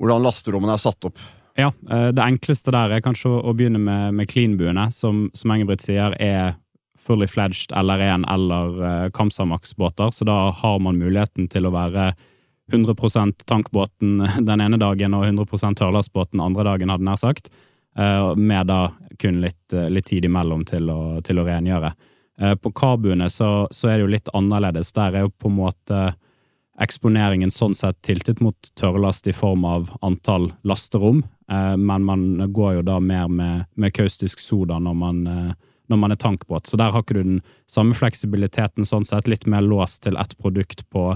hvordan 0.00 0.24
lasterommene 0.26 0.76
er 0.76 0.82
satt 0.82 1.08
opp. 1.08 1.20
Ja, 1.56 1.72
eh, 1.90 2.08
det 2.12 2.22
enkleste 2.22 2.72
der 2.74 2.92
er 2.92 3.04
kanskje 3.04 3.32
å 3.32 3.54
begynne 3.56 3.80
med, 3.80 4.14
med 4.18 4.28
cleanbuene, 4.28 4.90
som, 4.92 5.26
som 5.34 5.52
Engebrigt 5.54 5.86
sier 5.86 6.16
er 6.20 6.56
fully 7.00 7.28
fledged 7.28 7.72
LR1 7.76 8.24
eller 8.32 8.82
uh, 8.82 9.10
Kamsamax-båter, 9.14 10.10
så 10.10 10.24
da 10.24 10.36
har 10.50 10.78
man 10.82 10.98
muligheten 10.98 11.46
til 11.52 11.68
å 11.68 11.72
være 11.74 12.10
100% 12.72 13.44
tankbåten 13.46 14.24
den 14.48 14.64
ene 14.64 14.80
dagen 14.80 15.14
og 15.14 15.26
100% 15.28 15.80
tørrlastbåten 15.80 16.42
andre 16.42 16.66
dagen, 16.66 16.92
hadde 16.92 17.06
nær 17.08 17.20
sagt, 17.20 17.52
uh, 18.00 18.32
med 18.36 18.68
da 18.72 18.80
kun 19.20 19.40
litt, 19.44 19.76
litt 19.92 20.08
tid 20.08 20.26
imellom 20.28 20.66
til 20.68 20.90
å, 20.92 21.00
til 21.24 21.40
å 21.40 21.46
rengjøre. 21.46 21.94
På 22.60 22.68
kabuene 22.76 23.30
så, 23.32 23.46
så, 23.72 23.88
er 23.88 23.94
det 23.96 24.02
jo 24.02 24.10
litt 24.12 24.26
annerledes. 24.36 24.90
Der 24.92 25.14
er 25.16 25.22
jo 25.24 25.30
på 25.32 25.48
en 25.48 25.54
måte 25.56 26.00
eksponeringen 26.82 27.52
sånn 27.52 27.74
sett 27.76 28.02
tiltet 28.04 28.42
mot 28.44 28.68
tørrlast 28.76 29.28
i 29.30 29.34
form 29.36 29.64
av 29.64 29.88
antall 30.04 30.50
lasterom, 30.66 31.22
men 31.48 32.04
man 32.04 32.52
går 32.52 32.80
jo 32.80 32.82
da 32.84 32.98
mer 33.00 33.30
med, 33.32 33.68
med 33.78 33.94
kaustisk 33.94 34.42
soda 34.42 34.80
når 34.82 34.96
man 34.98 35.20
når 35.86 36.00
man 36.02 36.12
er 36.12 36.20
tankbåt. 36.20 36.66
Så 36.66 36.78
der 36.78 36.90
har 36.90 37.04
ikke 37.04 37.18
du 37.18 37.22
den 37.22 37.42
samme 37.70 37.94
fleksibiliteten, 37.94 38.86
sånn 38.88 39.06
sett. 39.06 39.28
Litt 39.30 39.46
mer 39.50 39.64
låst 39.64 40.02
til 40.06 40.18
ett 40.18 40.34
produkt 40.42 40.82
på, 40.90 41.12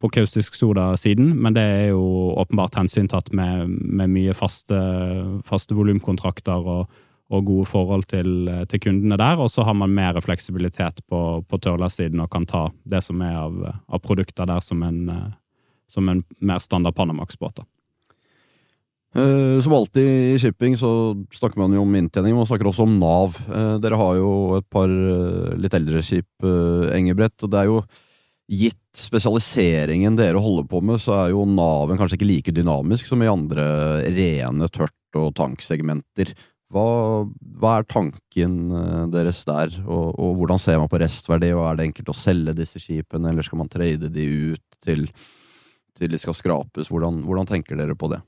på 0.00 0.10
kaustisk 0.14 0.54
soda-siden, 0.58 1.32
men 1.42 1.56
det 1.56 1.64
er 1.64 1.86
jo 1.92 2.04
åpenbart 2.38 2.78
hensyntatt 2.78 3.32
med, 3.34 3.70
med 3.70 4.12
mye 4.14 4.36
faste, 4.38 4.78
faste 5.46 5.76
volumkontrakter 5.78 6.70
og, 6.76 7.00
og, 7.30 7.44
gode 7.46 7.66
forhold 7.68 8.06
til, 8.10 8.48
til, 8.70 8.82
kundene 8.86 9.18
der. 9.20 9.40
Og 9.40 9.50
så 9.52 9.64
har 9.66 9.76
man 9.78 9.94
mer 9.94 10.18
fleksibilitet 10.24 11.00
på, 11.10 11.20
på 11.48 11.60
tørrlastsiden 11.62 12.22
og 12.24 12.30
kan 12.32 12.46
ta 12.48 12.66
det 12.84 13.02
som 13.06 13.22
er 13.24 13.38
av, 13.46 13.60
av 13.88 14.02
produkter 14.04 14.48
der 14.50 14.64
som 14.64 14.82
en, 14.86 15.06
som 15.90 16.10
en 16.10 16.24
mer 16.40 16.62
standard 16.64 16.96
Panamax-båt. 16.98 17.64
Uh, 19.14 19.60
som 19.62 19.76
alltid 19.76 20.32
i 20.32 20.38
shipping 20.42 20.72
så 20.74 20.88
snakker 21.36 21.60
man 21.62 21.74
jo 21.76 21.84
om 21.84 21.92
inntjening, 21.94 22.34
man 22.34 22.48
snakker 22.50 22.66
også 22.66 22.82
om 22.82 22.96
Nav. 22.98 23.36
Dere 23.82 24.00
har 24.00 24.16
jo 24.18 24.32
et 24.58 24.66
par 24.74 24.90
litt 25.60 25.76
eldre 25.78 26.02
skip, 26.02 26.48
Engebrett, 26.94 27.36
og 27.46 27.52
det 27.52 27.60
er 27.60 27.70
jo 27.70 27.84
gitt 28.50 28.80
spesialiseringen 28.98 30.16
dere 30.18 30.40
holder 30.42 30.66
på 30.68 30.80
med, 30.84 31.00
så 31.02 31.16
er 31.16 31.32
jo 31.32 31.46
Naven 31.48 31.98
kanskje 31.98 32.18
ikke 32.18 32.28
like 32.28 32.54
dynamisk 32.54 33.08
som 33.08 33.22
i 33.24 33.30
andre 33.30 33.64
rene 34.14 34.68
tørt- 34.72 34.92
og 35.18 35.32
tanksegmenter. 35.38 36.32
Hva, 36.72 36.84
hva 37.60 37.72
er 37.78 37.86
tanken 37.86 38.54
deres 39.12 39.42
der, 39.46 39.74
og, 39.84 40.14
og, 40.16 40.30
hvordan 40.40 40.58
ser 40.58 40.80
man 40.80 40.90
på 40.90 40.98
restverdi, 41.02 41.52
og 41.54 41.66
er 41.68 41.78
det 41.78 41.88
enkelt 41.90 42.10
å 42.10 42.16
selge 42.16 42.56
disse 42.56 42.80
skipene, 42.82 43.30
eller 43.30 43.46
skal 43.46 43.60
man 43.60 43.70
trade 43.70 44.10
de 44.10 44.28
ut 44.54 44.78
til, 44.82 45.04
til 45.94 46.14
de 46.14 46.20
skal 46.20 46.36
skrapes? 46.36 46.90
Hvordan, 46.90 47.20
hvordan 47.28 47.50
tenker 47.52 47.78
dere 47.78 47.94
på 47.98 48.10
det? 48.14 48.22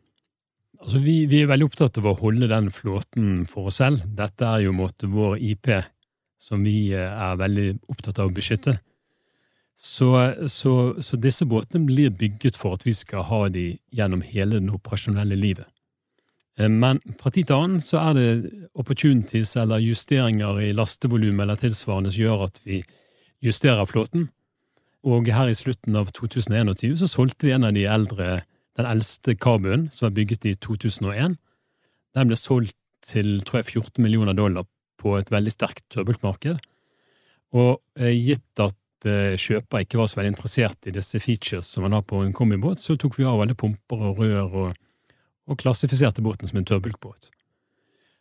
Altså, 0.83 1.01
vi, 1.03 1.25
vi, 1.27 1.41
er 1.43 1.51
veldig 1.51 1.67
opptatt 1.67 1.99
av 1.99 2.11
å 2.11 2.19
holde 2.21 2.49
den 2.53 2.69
flåten 2.71 3.47
for 3.51 3.71
oss 3.71 3.81
selv. 3.81 4.05
Dette 4.19 4.47
er 4.47 4.67
jo 4.67 4.77
måte, 4.77 5.09
vår 5.11 5.41
IP 5.43 5.73
som 6.39 6.63
vi 6.65 6.93
eh, 6.95 7.01
er 7.01 7.41
veldig 7.41 7.71
opptatt 7.91 8.21
av 8.21 8.31
å 8.31 8.37
beskytte. 8.37 8.77
Så, 9.77 10.09
så, 10.49 10.73
så, 11.05 11.19
disse 11.21 11.45
båtene 11.49 11.85
blir 11.89 12.13
bygget 12.17 12.57
for 12.57 12.79
at 12.79 12.87
vi 12.87 12.95
skal 12.97 13.27
ha 13.29 13.43
de 13.53 13.75
gjennom 13.93 14.23
hele 14.25 14.61
det 14.61 14.73
operasjonelle 14.73 15.37
livet. 15.37 15.69
Eh, 16.59 16.71
men 16.71 17.01
fra 17.21 17.33
tid 17.33 17.51
til 17.51 17.59
annen 17.59 17.83
så 17.85 18.01
er 18.11 18.19
det 18.19 18.29
opportunities 18.75 19.57
eller 19.61 19.83
justeringer 19.85 20.63
i 20.65 20.73
lastevolumet 20.77 21.45
eller 21.45 21.61
tilsvarende 21.61 22.13
som 22.13 22.25
gjør 22.25 22.47
at 22.49 22.61
vi 22.65 22.83
justerer 23.45 23.89
flåten. 23.89 24.31
Og 25.07 25.29
her 25.31 25.51
i 25.51 25.55
slutten 25.55 25.97
av 25.99 26.11
2021 26.17 26.97
så 26.99 27.09
solgte 27.11 27.47
vi 27.47 27.55
en 27.55 27.67
av 27.69 27.77
de 27.77 27.87
eldre 27.87 28.41
den 28.77 28.89
eldste 28.89 29.37
kabuen, 29.41 29.87
som 29.93 30.09
er 30.09 30.17
bygget 30.17 30.49
i 30.51 30.55
2001. 30.61 31.37
Den 32.17 32.29
ble 32.29 32.37
solgt 32.37 32.77
til 33.07 33.39
tror 33.47 33.63
jeg, 33.63 33.71
14 33.79 34.03
millioner 34.05 34.37
dollar 34.37 34.67
på 35.01 35.15
et 35.19 35.31
veldig 35.33 35.53
sterkt 35.53 35.85
turbultmarked. 35.93 36.59
Og 37.57 37.79
eh, 38.01 38.13
gitt 38.13 38.61
at 38.63 39.09
eh, 39.09 39.37
kjøper 39.41 39.85
ikke 39.85 40.01
var 40.01 40.11
så 40.11 40.21
veldig 40.21 40.35
interessert 40.35 40.89
i 40.89 40.95
disse 40.97 41.21
features 41.23 41.71
som 41.71 41.87
man 41.87 41.97
har 41.97 42.05
på 42.09 42.21
en 42.25 42.35
kombibåt, 42.37 42.83
så 42.83 42.99
tok 42.99 43.19
vi 43.21 43.29
av 43.29 43.41
alle 43.41 43.57
pumper 43.57 44.09
og 44.11 44.21
rør 44.21 44.59
og, 44.65 44.83
og 45.47 45.59
klassifiserte 45.63 46.25
båten 46.25 46.49
som 46.51 46.61
en 46.61 46.69
tørrbulkbåt. 46.69 47.31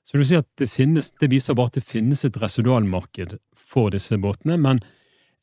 Så 0.06 0.20
du 0.20 0.26
sier 0.26 0.44
at 0.44 0.50
det, 0.62 0.68
finnes, 0.70 1.10
det 1.18 1.32
viser 1.32 1.58
bare 1.58 1.74
at 1.74 1.80
det 1.80 1.88
finnes 1.88 2.22
et 2.28 2.38
residualmarked 2.38 3.40
for 3.58 3.90
disse 3.96 4.18
båtene, 4.22 4.60
men, 4.62 4.82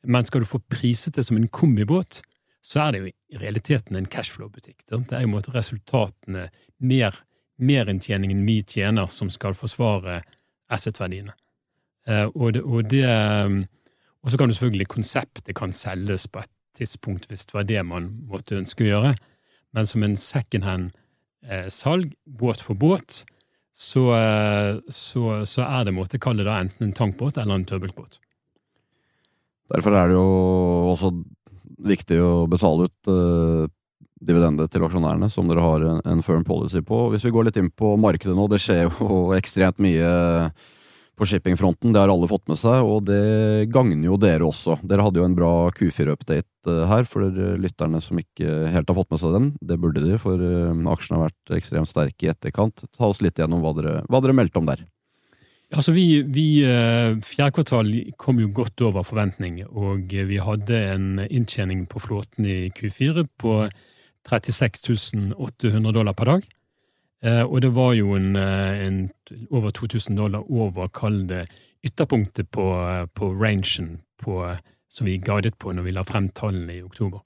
men 0.07 0.29
skal 0.29 0.45
du 0.45 0.49
få 0.49 0.63
priset 0.71 1.19
det 1.19 1.27
som 1.27 1.41
en 1.41 1.51
kombibåt, 1.51 2.21
så 2.63 2.85
er 2.85 2.95
det 2.95 3.01
jo 3.01 3.11
i 3.11 3.41
realiteten 3.43 3.99
en 3.99 4.07
cashflow-butikk. 4.07 4.85
Det 4.87 5.17
er 5.17 5.25
jo 5.25 5.33
måte 5.33 5.55
resultatene, 5.55 6.47
mer, 6.79 7.19
merinntjeningen 7.59 8.45
vi 8.47 8.61
tjener, 8.63 9.11
som 9.11 9.33
skal 9.35 9.59
forsvare 9.59 10.21
asset-verdiene. 10.73 11.35
Eh, 12.07 12.29
og, 12.31 12.53
det, 12.55 12.63
og, 12.63 12.87
det, 12.91 13.03
og 14.23 14.31
så 14.31 14.39
kan 14.39 14.47
du 14.51 14.55
selvfølgelig 14.55 14.91
konseptet 14.95 15.57
kan 15.59 15.75
selges 15.75 16.29
på 16.31 16.43
et 16.43 16.53
tidspunkt 16.79 17.27
hvis 17.29 17.49
det 17.49 17.57
var 17.57 17.67
det 17.69 17.83
man 17.87 18.13
måtte 18.31 18.61
ønske 18.63 18.87
å 18.87 18.91
gjøre, 18.93 19.15
men 19.75 19.89
som 19.89 20.07
en 20.07 20.15
secondhand-salg, 20.19 21.02
eh, 21.47 21.69
båt 22.25 22.61
for 22.61 22.75
båt, 22.75 23.23
så, 23.73 24.09
eh, 24.17 24.81
så, 24.89 25.47
så 25.49 25.65
er 25.65 25.87
det 25.89 25.97
måte, 25.97 26.21
kall 26.21 26.37
det 26.37 26.47
da 26.49 26.61
enten 26.61 26.89
en 26.89 26.97
tankbåt 26.97 27.39
eller 27.41 27.55
en 27.55 27.69
tørrbulkbåt. 27.69 28.21
Derfor 29.73 29.97
er 29.97 30.11
det 30.11 30.19
jo 30.19 30.27
også 30.93 31.13
viktig 31.83 32.19
å 32.21 32.33
betale 32.51 32.89
ut 32.89 33.11
eh, 33.11 33.71
dividende 34.23 34.69
til 34.71 34.85
aksjonærene, 34.87 35.31
som 35.33 35.49
dere 35.51 35.65
har 35.65 35.87
en, 35.89 36.03
en 36.13 36.23
firm 36.23 36.45
policy 36.47 36.83
på. 36.87 37.09
Hvis 37.13 37.25
vi 37.27 37.33
går 37.35 37.49
litt 37.49 37.59
inn 37.59 37.73
på 37.73 37.95
markedet 38.01 38.37
nå, 38.39 38.47
det 38.53 38.61
skjer 38.63 38.87
jo 38.87 39.23
ekstremt 39.41 39.81
mye 39.83 40.13
på 41.23 41.29
shippingfronten. 41.31 41.93
Det 41.95 42.01
har 42.03 42.11
alle 42.11 42.27
fått 42.31 42.49
med 42.51 42.59
seg, 42.59 42.83
og 42.83 43.05
det 43.07 43.71
gagner 43.71 44.09
jo 44.09 44.19
dere 44.21 44.47
også. 44.49 44.81
Dere 44.83 45.05
hadde 45.07 45.21
jo 45.21 45.27
en 45.29 45.37
bra 45.39 45.53
Q4-update 45.77 46.79
her 46.91 47.07
for 47.07 47.43
lytterne 47.63 48.01
som 48.03 48.19
ikke 48.19 48.71
helt 48.73 48.91
har 48.91 48.99
fått 48.99 49.13
med 49.15 49.23
seg 49.23 49.37
den. 49.37 49.51
Det 49.63 49.79
burde 49.83 50.03
de, 50.03 50.17
for 50.23 50.43
aksjene 50.95 51.21
har 51.21 51.29
vært 51.29 51.55
ekstremt 51.59 51.91
sterke 51.91 52.27
i 52.27 52.33
etterkant. 52.33 52.83
Ta 52.91 53.11
oss 53.11 53.23
litt 53.23 53.39
gjennom 53.39 53.63
hva 53.63 53.75
dere, 53.79 53.95
hva 54.11 54.23
dere 54.25 54.35
meldte 54.35 54.59
om 54.59 54.67
der. 54.67 54.83
Altså 55.73 55.95
vi, 55.97 56.07
vi, 56.29 56.47
Fjerde 57.25 57.55
kvartal 57.57 57.93
kom 58.21 58.43
jo 58.43 58.51
godt 58.53 58.83
over 58.85 59.07
forventning, 59.07 59.63
og 59.71 60.11
vi 60.11 60.41
hadde 60.43 60.83
en 60.91 61.23
inntjening 61.29 61.87
på 61.89 62.03
flåten 62.03 62.49
i 62.51 62.59
Q4 62.75 63.25
på 63.41 63.61
36 64.29 65.33
800 65.39 65.95
dollar 65.95 66.19
per 66.19 66.35
dag. 66.35 66.51
Eh, 67.23 67.43
og 67.47 67.61
det 67.63 67.71
var 67.75 67.93
jo 67.95 68.17
en, 68.17 68.35
eh, 68.37 68.87
en 68.87 69.11
over 69.51 69.71
2000 69.71 70.17
dollar 70.17 70.43
over, 70.51 70.89
kall 70.89 71.27
det, 71.27 71.47
ytterpunktet 71.85 72.51
på, 72.51 72.67
eh, 72.83 73.07
på 73.07 73.33
rangen 73.41 74.03
på, 74.19 74.59
som 74.89 75.07
vi 75.07 75.19
guidet 75.19 75.59
på 75.59 75.73
når 75.73 75.83
vi 75.83 75.93
la 75.93 76.03
frem 76.05 76.29
tallene 76.29 76.79
i 76.79 76.83
oktober. 76.83 77.21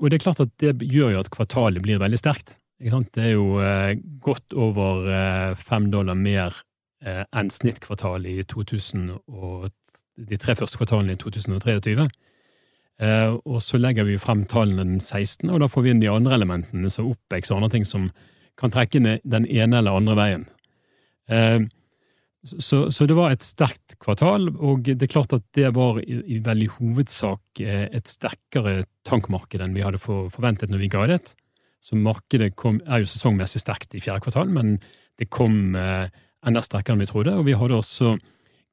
Og 0.00 0.10
det 0.10 0.20
er 0.20 0.24
klart 0.24 0.40
at 0.40 0.56
det 0.58 0.78
gjør 0.80 1.12
jo 1.12 1.20
at 1.20 1.30
kvartalet 1.30 1.82
blir 1.82 1.98
veldig 1.98 2.18
sterkt. 2.18 2.58
Det 2.80 3.24
er 3.24 3.32
jo 3.32 3.62
godt 4.20 4.52
over 4.52 5.54
fem 5.54 5.90
dollar 5.90 6.14
mer 6.14 6.52
enn 7.00 7.48
snittkvartalet 7.48 8.26
i 8.26 8.42
2000 8.42 9.14
og 9.28 9.70
de 10.18 10.36
tre 10.36 10.54
første 10.54 10.76
kvartalene 10.76 11.12
i 11.12 11.16
2023. 11.16 12.08
og 13.46 13.62
så 13.62 13.78
legger 13.78 14.04
vi 14.04 14.18
frem 14.18 14.44
tallene 14.44 14.84
den 14.84 15.00
16., 15.00 15.48
og 15.48 15.60
da 15.60 15.66
får 15.66 15.82
vi 15.82 15.90
inn 15.90 16.00
de 16.00 16.10
andre 16.10 16.34
elementene, 16.34 16.90
så 16.90 17.06
OPEX 17.06 17.50
og 17.50 17.62
andre 17.62 17.70
ting 17.70 17.86
som 17.86 18.10
kan 18.60 18.72
trekke 18.74 19.00
den 19.00 19.46
ene 19.46 19.80
eller 19.80 19.98
andre 19.98 20.18
veien. 20.18 20.44
Eh, 21.32 21.64
så, 22.44 22.90
så, 22.92 23.06
det 23.08 23.16
var 23.16 23.32
et 23.32 23.44
sterkt 23.44 23.96
kvartal, 24.04 24.50
og 24.52 24.84
det 24.84 25.06
er 25.06 25.12
klart 25.12 25.32
at 25.32 25.46
det 25.56 25.70
var 25.76 26.00
i, 26.02 26.18
i 26.36 26.40
veldig 26.44 26.68
hovedsak 26.76 27.62
eh, 27.64 27.86
et 27.88 28.10
sterkere 28.10 28.82
tankmarked 29.08 29.64
enn 29.64 29.76
vi 29.76 29.84
hadde 29.84 30.02
forventet 30.02 30.72
når 30.72 30.82
vi 30.82 30.90
ga 30.92 31.06
det. 31.08 31.22
Så 31.84 31.96
markedet 32.00 32.52
kom, 32.60 32.82
er 32.84 33.02
jo 33.02 33.08
sesongmessig 33.08 33.62
sterkt 33.64 33.96
i 33.96 34.02
fjerde 34.04 34.24
kvartal, 34.24 34.52
men 34.52 34.76
det 35.20 35.30
kom 35.32 35.76
eh, 35.78 36.12
enda 36.44 36.62
sterkere 36.64 36.98
enn 36.98 37.04
vi 37.04 37.08
trodde. 37.08 37.36
Og 37.38 37.48
vi 37.48 37.56
hadde 37.56 37.80
også 37.80 38.14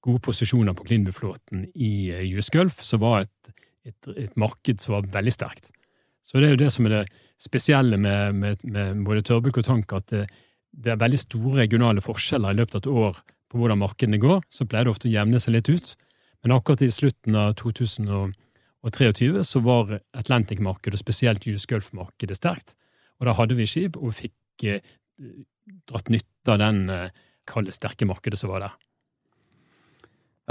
gode 0.04 0.24
posisjoner 0.26 0.76
på 0.76 0.88
Cleanbu-flåten 0.88 1.70
i 1.76 2.12
US 2.36 2.52
Gulf, 2.52 2.82
som 2.84 3.04
var 3.04 3.24
et, 3.24 3.54
et, 3.88 4.12
et, 4.16 4.34
marked 4.40 4.84
som 4.84 4.98
var 4.98 5.08
veldig 5.16 5.36
sterkt. 5.36 5.72
Så 6.24 6.40
det 6.40 6.50
er 6.50 6.56
jo 6.56 6.62
det 6.64 6.72
som 6.74 6.88
er 6.88 6.96
det 6.96 7.04
spesielle 7.42 7.98
med, 7.98 8.38
med, 8.38 8.64
med 8.64 9.04
både 9.06 9.24
tørrbruk 9.26 9.62
og 9.62 9.68
tank, 9.68 9.94
at 9.98 10.14
det, 10.14 10.28
det, 10.72 10.94
er 10.94 11.02
veldig 11.02 11.20
store 11.20 11.64
regionale 11.64 12.04
forskjeller 12.06 12.54
i 12.54 12.60
løpet 12.60 12.78
av 12.78 12.84
et 12.84 12.92
år 13.04 13.22
på 13.52 13.60
hvordan 13.60 13.82
markedene 13.82 14.22
går. 14.22 14.44
Så 14.50 14.68
pleier 14.70 14.88
det 14.88 14.94
ofte 14.94 15.10
å 15.10 15.14
jevne 15.14 15.42
seg 15.42 15.58
litt 15.58 15.72
ut. 15.72 15.96
Men 16.42 16.56
akkurat 16.56 16.84
i 16.86 16.92
slutten 16.94 17.38
av 17.38 17.56
2023 17.62 19.44
så 19.48 19.64
var 19.66 19.98
Atlantic-markedet, 20.18 20.98
og 20.98 21.04
spesielt 21.04 21.46
US 21.50 21.68
Gulf-markedet, 21.70 22.38
sterkt. 22.40 22.78
Og 23.20 23.28
da 23.30 23.36
hadde 23.38 23.58
vi 23.58 23.68
skip, 23.70 23.98
og 23.98 24.16
fikk 24.18 24.66
eh, 24.70 24.82
dratt 25.90 26.10
nytte 26.14 26.56
av 26.56 26.62
den 26.62 26.88
eh, 26.90 27.12
kalde, 27.50 27.74
sterke 27.76 28.08
markedet 28.10 28.40
som 28.42 28.54
var 28.54 28.66
der. 28.66 28.80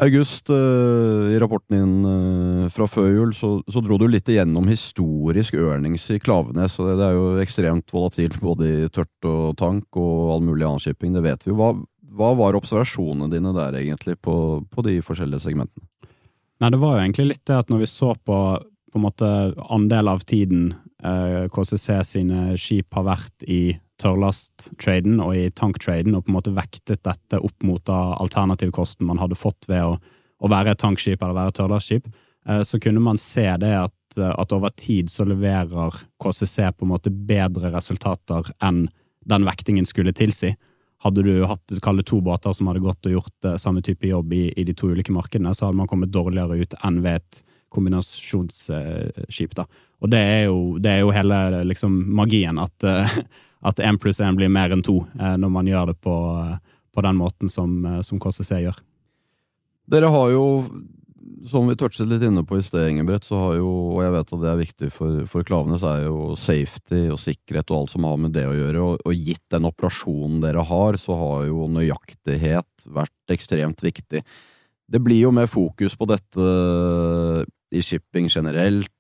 August, 0.00 0.50
eh, 0.50 1.34
i 1.34 1.38
rapporten 1.40 1.76
din 1.76 2.08
eh, 2.08 2.68
fra 2.72 2.86
før 2.88 3.08
jul, 3.10 3.34
så, 3.36 3.50
så, 3.68 3.82
dro 3.84 3.98
du 4.00 4.06
litt 4.08 4.28
igjennom 4.32 4.68
historisk 4.70 5.58
earnings 5.58 6.06
i 6.14 6.18
Klavenes. 6.22 6.78
og 6.80 6.88
det, 6.94 7.04
er 7.04 7.18
jo 7.18 7.28
ekstremt 7.42 7.92
volatilt 7.92 8.38
både 8.40 8.70
i 8.70 8.88
tørt 8.88 9.28
og 9.28 9.58
tank 9.60 10.00
og 10.00 10.34
all 10.34 10.44
mulig 10.46 10.64
annen 10.64 10.82
shipping, 10.82 11.12
det 11.16 11.24
vet 11.26 11.44
vi 11.44 11.52
jo. 11.52 11.58
Hva, 11.60 11.74
hva 12.16 12.32
var 12.38 12.58
observasjonene 12.58 13.30
dine 13.32 13.52
der 13.56 13.76
egentlig 13.82 14.16
på, 14.24 14.34
på, 14.72 14.86
de 14.88 14.98
forskjellige 15.04 15.44
segmentene? 15.44 15.86
Nei, 16.60 16.72
Det 16.72 16.80
var 16.80 16.96
jo 16.96 17.04
egentlig 17.04 17.30
litt 17.30 17.44
det 17.48 17.60
at 17.60 17.72
når 17.72 17.84
vi 17.84 17.92
så 17.92 18.14
på 18.16 18.40
på 18.90 18.98
en 18.98 19.06
måte 19.06 19.28
andel 19.70 20.10
av 20.10 20.24
tiden 20.26 20.72
eh, 21.04 21.46
KCC 21.52 22.00
sine 22.06 22.56
skip 22.58 22.94
har 22.96 23.06
vært 23.06 23.46
i 23.46 23.78
tørrlast-traden 24.00 25.20
og 25.22 25.36
i 25.36 25.50
tank-traden, 25.56 26.16
og 26.16 26.24
på 26.24 26.32
en 26.32 26.38
måte 26.38 26.54
vektet 26.56 27.02
dette 27.06 27.40
opp 27.40 27.66
mot 27.66 27.92
alternativkosten 27.92 29.06
man 29.08 29.20
hadde 29.22 29.38
fått 29.38 29.68
ved 29.70 29.84
å, 29.86 29.94
å 30.40 30.50
være 30.50 30.74
et 30.74 30.82
tankskip 30.82 31.22
eller 31.22 31.36
være 31.36 31.54
et 31.54 31.60
tørrlastskip, 31.60 32.08
eh, 32.48 32.62
så 32.66 32.80
kunne 32.82 33.02
man 33.04 33.20
se 33.20 33.46
det 33.62 33.74
at, 33.84 34.18
at, 34.18 34.56
over 34.56 34.72
tid 34.76 35.12
så 35.12 35.26
leverer 35.28 36.00
KCC 36.22 36.72
på 36.72 36.86
en 36.86 36.94
måte 36.94 37.12
bedre 37.12 37.72
resultater 37.74 38.50
enn 38.64 38.86
den 39.30 39.46
vektingen 39.46 39.86
skulle 39.86 40.16
tilsi. 40.16 40.54
Hadde 41.04 41.24
du 41.24 41.44
hatt 41.48 41.78
kalde 41.84 42.04
to 42.04 42.20
båter 42.24 42.52
som 42.56 42.68
hadde 42.68 42.82
gått 42.84 43.06
og 43.08 43.14
gjort 43.14 43.46
uh, 43.48 43.56
samme 43.60 43.80
type 43.84 44.08
jobb 44.08 44.32
i, 44.36 44.50
i, 44.52 44.64
de 44.68 44.74
to 44.76 44.90
ulike 44.92 45.12
markedene, 45.14 45.52
så 45.56 45.68
hadde 45.68 45.80
man 45.80 45.88
kommet 45.88 46.12
dårligere 46.12 46.60
ut 46.60 46.76
enn 46.84 47.00
ved 47.04 47.20
et 47.20 47.40
kombinasjonsskip. 47.70 49.54
da. 49.56 49.66
og 50.00 50.10
det 50.10 50.20
er 50.20 50.42
jo, 50.48 50.58
det 50.78 50.90
er 50.96 51.00
jo 51.04 51.14
hele 51.14 51.62
liksom, 51.70 51.96
magien, 52.18 52.58
at 52.58 52.86
uh, 52.86 53.20
at 53.60 53.80
én 53.80 53.98
pluss 53.98 54.20
én 54.20 54.36
blir 54.36 54.48
mer 54.52 54.72
enn 54.72 54.84
to 54.84 55.02
eh, 55.18 55.36
når 55.40 55.52
man 55.52 55.68
gjør 55.68 55.92
det 55.92 55.98
på, 56.04 56.14
på 56.94 57.04
den 57.04 57.18
måten 57.20 57.52
som, 57.52 57.82
eh, 57.84 58.00
som, 58.06 58.20
KCC 58.20 58.62
gjør. 58.64 58.80
Dere 59.90 60.10
har 60.12 60.30
jo, 60.32 60.44
som 61.50 61.68
vi 61.68 61.76
touchet 61.78 62.08
litt 62.08 62.24
inne 62.24 62.44
på 62.46 62.60
i 62.60 62.64
sted, 62.64 62.88
Ingebrett, 62.88 63.26
så 63.26 63.40
har 63.40 63.58
jo, 63.58 63.70
og 63.96 64.04
jeg 64.04 64.14
vet 64.14 64.34
at 64.36 64.44
det 64.44 64.50
er 64.52 64.62
viktig 64.62 64.90
for, 64.94 65.24
for 65.28 65.76
så 65.76 65.92
er 65.92 66.04
jo 66.06 66.36
safety 66.38 67.02
og 67.10 67.20
sikkerhet 67.20 67.72
og 67.72 67.82
alt 67.82 67.94
som 67.96 68.06
har 68.08 68.20
med 68.22 68.36
det 68.36 68.46
å 68.48 68.56
gjøre. 68.56 68.84
Og, 68.86 69.04
og 69.04 69.26
gitt 69.28 69.44
den 69.52 69.68
operasjonen 69.68 70.40
dere 70.44 70.64
har, 70.70 71.00
så 71.00 71.18
har 71.18 71.48
jo 71.50 71.68
nøyaktighet 71.74 72.88
vært 72.88 73.34
ekstremt 73.34 73.82
viktig. 73.84 74.22
Det 74.90 75.02
blir 75.02 75.26
jo 75.26 75.34
mer 75.34 75.50
fokus 75.50 75.98
på 75.98 76.08
dette 76.10 76.46
i 77.70 77.82
shipping 77.84 78.28
generelt, 78.30 78.90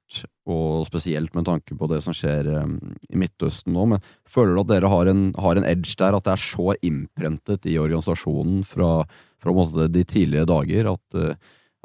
og 0.50 0.86
spesielt 0.88 1.34
med 1.36 1.46
tanke 1.46 1.76
på 1.78 1.86
det 1.90 2.00
som 2.02 2.14
skjer 2.16 2.48
um, 2.50 2.76
i 3.10 3.18
Midtøsten 3.18 3.74
nå. 3.74 3.86
Men 3.92 4.04
føler 4.28 4.56
du 4.56 4.62
at 4.64 4.70
dere 4.72 4.90
har 4.90 5.10
en, 5.10 5.28
har 5.38 5.58
en, 5.58 5.66
edge 5.68 5.94
der, 5.98 6.16
at 6.16 6.26
det 6.26 6.34
er 6.34 6.42
så 6.42 6.74
innprentet 6.86 7.68
i 7.70 7.76
organisasjonen 7.82 8.64
fra, 8.66 9.04
fra 9.42 9.86
de 9.86 10.04
tidlige 10.04 10.48
dager 10.50 10.90
at, 10.94 11.18
uh, 11.18 11.34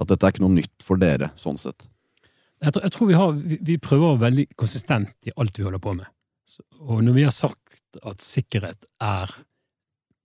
at, 0.02 0.10
dette 0.10 0.26
er 0.26 0.34
ikke 0.34 0.46
noe 0.46 0.58
nytt 0.58 0.86
for 0.86 1.02
dere, 1.02 1.30
sånn 1.40 1.62
sett? 1.62 1.88
Jeg 2.64 2.74
tror, 2.74 2.86
jeg 2.88 2.96
tror 2.96 3.10
vi, 3.12 3.18
har, 3.20 3.36
vi, 3.36 3.60
vi, 3.70 3.80
prøver 3.82 4.22
veldig 4.22 4.48
konsistent 4.58 5.30
i 5.30 5.36
alt 5.36 5.60
vi 5.60 5.68
holder 5.68 5.84
på 5.84 5.94
med. 5.98 6.10
Og 6.86 7.04
når 7.06 7.18
vi 7.18 7.26
har 7.28 7.36
sagt 7.36 8.00
at 8.02 8.24
sikkerhet 8.24 8.88
er 9.04 9.34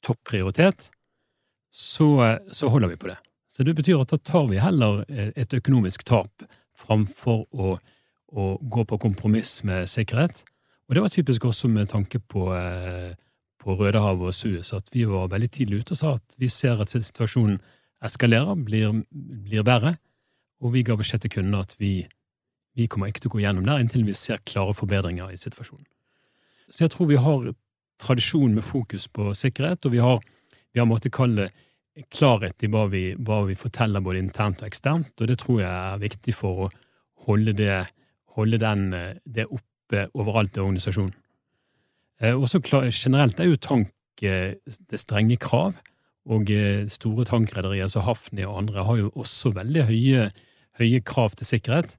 topp 0.05 0.23
prioritet, 0.31 0.89
så, 1.71 2.39
så 2.53 2.71
holder 2.73 2.93
vi 2.93 3.01
på 3.01 3.11
det. 3.11 3.19
Så 3.61 3.65
det 3.65 3.75
betyr 3.77 3.99
at 4.01 4.09
da 4.09 4.17
tar 4.17 4.47
vi 4.49 4.57
heller 4.57 5.03
et 5.37 5.53
økonomisk 5.53 6.07
tap 6.09 6.47
framfor 6.81 7.43
å, 7.53 7.75
å 8.33 8.47
gå 8.57 8.85
på 8.89 8.99
kompromiss 9.03 9.59
med 9.69 9.85
sikkerhet. 9.93 10.47
Og 10.89 10.97
det 10.97 11.03
var 11.05 11.13
typisk 11.13 11.45
også 11.45 11.69
med 11.69 11.91
tanke 11.93 12.23
på, 12.25 12.47
eh, 12.57 13.13
på 13.61 13.77
Rødehavet 13.77 14.31
og 14.31 14.33
Suez, 14.33 14.73
at 14.73 14.89
vi 14.97 15.05
var 15.05 15.29
veldig 15.29 15.51
tidlig 15.53 15.83
ute 15.83 15.93
og 15.93 16.01
sa 16.01 16.15
at 16.17 16.41
vi 16.41 16.49
ser 16.49 16.81
at 16.81 16.97
situasjonen 16.97 17.61
eskalerer, 18.01 18.57
blir, 18.65 19.05
blir 19.13 19.69
verre, 19.69 19.99
og 20.65 20.73
vi 20.73 20.87
ga 20.89 20.97
beskjed 20.97 21.29
til 21.29 21.37
kundene 21.37 21.61
at 21.61 21.77
vi, 21.77 21.99
vi 22.73 22.89
kommer 22.89 23.13
ikke 23.13 23.27
til 23.27 23.35
å 23.35 23.37
gå 23.37 23.45
gjennom 23.45 23.69
der 23.69 23.85
inntil 23.85 24.09
vi 24.09 24.17
ser 24.17 24.41
klare 24.41 24.73
forbedringer 24.73 25.37
i 25.37 25.37
situasjonen. 25.37 25.85
Så 26.73 26.87
jeg 26.87 26.97
tror 26.97 27.13
vi 27.13 27.21
har 27.21 27.53
tradisjon 28.01 28.57
med 28.57 28.65
fokus 28.65 29.05
på 29.13 29.35
sikkerhet, 29.37 29.85
og 29.85 29.93
vi 29.93 30.01
har, 30.01 30.25
vi 30.73 30.81
har 30.81 30.89
måttet 30.89 31.13
kalle 31.13 31.45
det 31.45 31.69
klarhet 32.11 32.63
i 32.65 32.71
hva 32.71 32.87
vi, 32.91 33.11
hva 33.19 33.43
vi, 33.49 33.57
forteller 33.59 34.03
både 34.05 34.23
internt 34.23 34.63
og 34.63 34.69
eksternt, 34.69 35.15
og 35.19 35.31
det 35.31 35.39
tror 35.43 35.63
jeg 35.63 35.71
er 35.71 36.03
viktig 36.03 36.35
for 36.37 36.67
å 36.67 36.69
holde 37.27 37.55
det, 37.57 37.81
holde 38.37 38.61
den, 38.63 38.87
det 39.25 39.49
oppe 39.51 40.07
overalt 40.15 40.57
i 40.57 40.63
organisasjonen. 40.63 41.15
Eh, 42.21 42.37
også 42.37 42.61
generelt 42.93 43.41
er 43.41 43.49
jo 43.49 43.57
tank 43.61 44.23
eh, 44.23 44.57
det 44.91 45.01
strenge 45.01 45.39
krav, 45.41 45.79
og 46.31 46.53
eh, 46.53 46.85
store 46.93 47.25
tankrederier 47.29 47.89
som 47.89 48.05
Hafni 48.05 48.45
og 48.45 48.59
andre 48.61 48.85
har 48.85 49.01
jo 49.01 49.13
også 49.17 49.55
veldig 49.57 49.87
høye, 49.89 50.29
høye 50.81 51.01
krav 51.01 51.37
til 51.37 51.49
sikkerhet. 51.49 51.97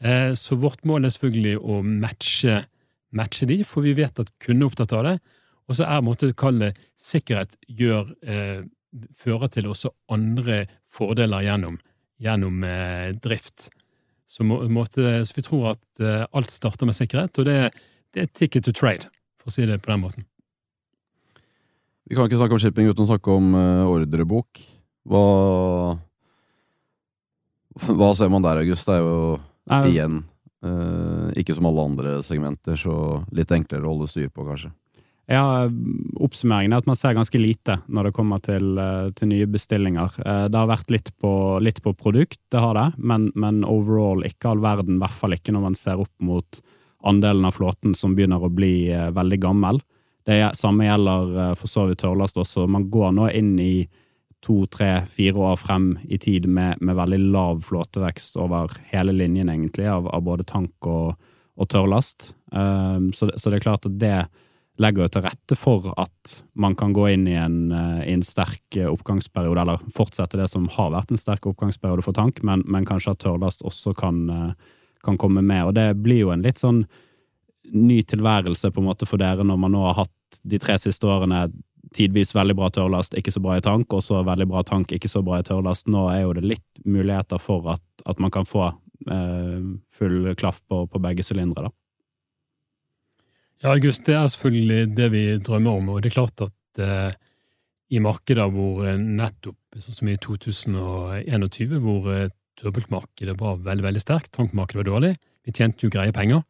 Så 0.00 0.56
vårt 0.56 0.86
mål 0.88 1.04
er 1.04 1.12
selvfølgelig 1.12 1.58
å 1.60 1.82
matche, 1.84 2.54
matche 3.12 3.44
de, 3.44 3.58
for 3.68 3.84
vi 3.84 3.92
vet 3.98 4.16
at 4.22 4.30
kundene 4.40 4.64
er 4.64 4.70
opptatt 4.70 4.94
av 4.96 5.02
det. 5.04 5.12
Og 5.68 5.76
så 5.76 5.84
er 5.84 6.06
måte 6.06 6.30
å 6.30 6.36
kalle 6.40 6.70
sikkerhet 6.96 7.52
gjør 7.68 8.14
fører 9.16 9.50
til 9.52 9.68
også 9.70 9.92
andre 10.12 10.64
fordeler 10.90 11.44
gjennom, 11.46 11.78
gjennom 12.22 12.64
eh, 12.66 13.12
drift. 13.22 13.68
Så, 14.30 14.44
må, 14.46 14.60
måtte, 14.70 15.20
så, 15.26 15.36
vi 15.36 15.44
tror 15.46 15.72
at 15.74 16.02
eh, 16.02 16.26
alt 16.36 16.52
starter 16.54 16.88
med 16.88 16.96
sikkerhet, 16.98 17.38
og 17.38 17.48
det, 17.48 17.58
det, 18.14 18.24
er 18.24 18.34
ticket 18.34 18.66
to 18.66 18.74
trade, 18.76 19.10
for 19.40 19.50
å 19.50 19.54
si 19.54 19.66
det 19.66 19.80
på 19.82 19.92
den 19.92 20.04
måten. 20.04 20.26
Vi 22.10 22.18
kan 22.18 22.26
ikke 22.26 22.40
snakke 22.40 22.56
om 22.56 22.62
shipping 22.62 22.90
uten 22.90 23.06
å 23.06 23.10
snakke 23.10 23.34
om 23.34 23.54
eh, 23.58 23.90
ordrebok. 23.90 24.62
Hva, 25.10 25.24
hva 27.88 28.10
ser 28.18 28.30
man 28.32 28.44
der, 28.46 28.62
August? 28.62 28.86
Det 28.86 28.98
er 28.98 29.06
jo 29.06 29.38
Nei. 29.70 29.84
igjen 29.94 30.20
uh, 30.66 31.30
ikke 31.38 31.54
som 31.56 31.68
alle 31.70 31.86
andre 31.92 32.14
segmenter, 32.26 32.76
så 32.78 32.94
litt 33.34 33.52
enklere 33.54 33.86
å 33.86 33.94
holde 33.94 34.10
styr 34.10 34.28
på, 34.28 34.44
kanskje. 34.48 34.72
Ja, 35.30 35.70
Oppsummeringen 36.18 36.72
er 36.74 36.80
at 36.82 36.88
man 36.90 36.98
ser 36.98 37.14
ganske 37.14 37.38
lite 37.38 37.76
når 37.86 38.08
det 38.08 38.16
kommer 38.16 38.40
til, 38.42 38.72
eh, 38.78 39.12
til 39.14 39.30
nye 39.30 39.46
bestillinger. 39.46 40.16
Eh, 40.26 40.48
det 40.50 40.58
har 40.58 40.66
vært 40.66 40.90
litt 40.90 41.12
på, 41.22 41.60
litt 41.62 41.78
på 41.84 41.92
produkt, 41.94 42.40
det 42.50 42.58
har 42.58 42.74
det, 42.74 42.88
men, 42.98 43.28
men, 43.36 43.62
overall 43.62 44.24
ikke 44.26 44.50
all 44.50 44.64
verden. 44.64 44.98
I 44.98 45.04
hvert 45.04 45.20
fall 45.20 45.36
ikke 45.38 45.54
når 45.54 45.62
man 45.68 45.78
ser 45.78 46.02
opp 46.02 46.12
mot 46.18 46.60
andelen 47.06 47.46
av 47.46 47.54
flåten 47.54 47.94
som 47.94 48.18
begynner 48.18 48.42
å 48.42 48.50
bli 48.50 48.90
eh, 48.90 49.12
veldig 49.14 49.40
gammel. 49.46 49.80
Det 50.26 50.40
samme 50.58 50.90
gjelder 50.90 51.54
for 51.56 51.70
så 51.70 51.86
vidt 51.88 52.02
tørrlast 52.02 52.36
også. 52.42 52.66
Man 52.66 52.90
går 52.90 53.14
nå 53.14 53.30
inn 53.30 53.54
i 53.62 53.86
to, 54.42 54.66
tre, 54.66 55.06
fire 55.14 55.46
år 55.52 55.56
frem 55.62 55.92
i 56.10 56.18
tid 56.18 56.50
med, 56.50 56.82
med 56.82 56.98
veldig 56.98 57.22
lav 57.30 57.62
flåtevekst 57.70 58.36
over 58.36 58.74
hele 58.90 59.14
linjen, 59.14 59.48
egentlig, 59.48 59.86
av, 59.88 60.10
av 60.10 60.26
både 60.26 60.44
tank 60.44 60.90
og, 60.90 61.14
og 61.56 61.70
tørrlast. 61.70 62.32
Så, 62.50 63.30
så 63.30 63.50
det 63.50 63.58
er 63.58 63.64
klart 63.64 63.88
at 63.88 63.98
det 64.00 64.14
legger 64.80 65.04
jo 65.04 65.12
til 65.12 65.24
rette 65.26 65.56
for 65.58 65.90
at 66.00 66.34
man 66.58 66.74
kan 66.78 66.94
gå 66.96 67.06
inn 67.12 67.26
i 67.28 67.36
en, 67.38 67.72
eh, 67.72 68.02
i 68.08 68.14
en, 68.14 68.24
sterk 68.24 68.78
oppgangsperiode, 68.88 69.60
eller 69.60 69.82
fortsette 69.94 70.40
det 70.40 70.48
som 70.50 70.68
har 70.72 70.92
vært 70.94 71.12
en 71.12 71.20
sterk 71.20 71.48
oppgangsperiode 71.50 72.04
for 72.06 72.16
tank, 72.16 72.42
men, 72.46 72.64
men 72.66 72.88
kanskje 72.88 73.14
at 73.14 73.22
tørrlast 73.24 73.64
også 73.66 73.94
kan, 73.98 74.22
eh, 74.30 74.52
kan, 75.04 75.18
komme 75.20 75.42
med. 75.42 75.66
Og 75.68 75.74
det 75.76 75.88
blir 76.00 76.24
jo 76.24 76.34
en 76.34 76.44
litt 76.46 76.62
sånn 76.62 76.84
ny 77.70 78.00
tilværelse 78.02 78.72
på 78.72 78.82
en 78.82 78.88
måte 78.88 79.06
for 79.06 79.20
dere 79.20 79.44
når 79.46 79.58
man 79.60 79.76
nå 79.76 79.84
har 79.84 80.00
hatt 80.02 80.40
de 80.48 80.58
tre 80.62 80.78
siste 80.80 81.06
årene 81.06 81.48
tidvis 81.96 82.32
veldig 82.34 82.54
bra 82.56 82.70
tørrlast, 82.72 83.16
ikke 83.18 83.32
så 83.34 83.42
bra 83.42 83.58
i 83.58 83.64
tank, 83.64 83.92
og 83.92 84.02
så 84.04 84.22
veldig 84.26 84.46
bra 84.48 84.62
tank, 84.66 84.92
ikke 84.94 85.10
så 85.10 85.22
bra 85.26 85.40
i 85.40 85.46
tørrlast. 85.46 85.90
Nå 85.90 86.06
er 86.12 86.22
jo 86.22 86.34
det 86.38 86.46
litt 86.46 86.84
muligheter 86.86 87.40
for 87.42 87.66
at, 87.74 87.84
at 88.06 88.22
man 88.22 88.32
kan 88.32 88.46
få 88.48 88.68
eh, 89.10 89.60
full 89.98 90.32
klaff 90.40 90.62
på, 90.70 90.84
på 90.86 91.02
begge 91.02 91.26
sylindere, 91.26 91.68
da. 91.68 91.76
Ja, 93.60 93.74
August, 93.74 94.06
det 94.08 94.14
er 94.16 94.28
selvfølgelig 94.32 94.96
det 94.96 95.06
vi 95.12 95.24
drømmer 95.44 95.74
om. 95.76 95.88
Og 95.92 96.00
det 96.00 96.08
er 96.08 96.14
klart 96.14 96.40
at 96.40 96.80
eh, 96.80 97.12
i 97.92 98.00
markeder 98.00 98.48
hvor 98.54 98.86
eh, 98.88 98.96
nettopp, 98.96 99.58
sånn 99.76 99.98
som 99.98 100.08
i 100.08 100.14
2021, 100.16 101.74
hvor 101.84 102.08
eh, 102.14 102.30
turbultmarkedet 102.56 103.34
var 103.40 103.60
veldig 103.66 103.84
veldig 103.84 104.00
sterkt, 104.00 104.32
tankmarkedet 104.32 104.80
var 104.80 104.88
dårlig, 104.88 105.12
vi 105.44 105.52
tjente 105.56 105.84
jo 105.84 105.92
greie 105.92 106.14
penger, 106.16 106.40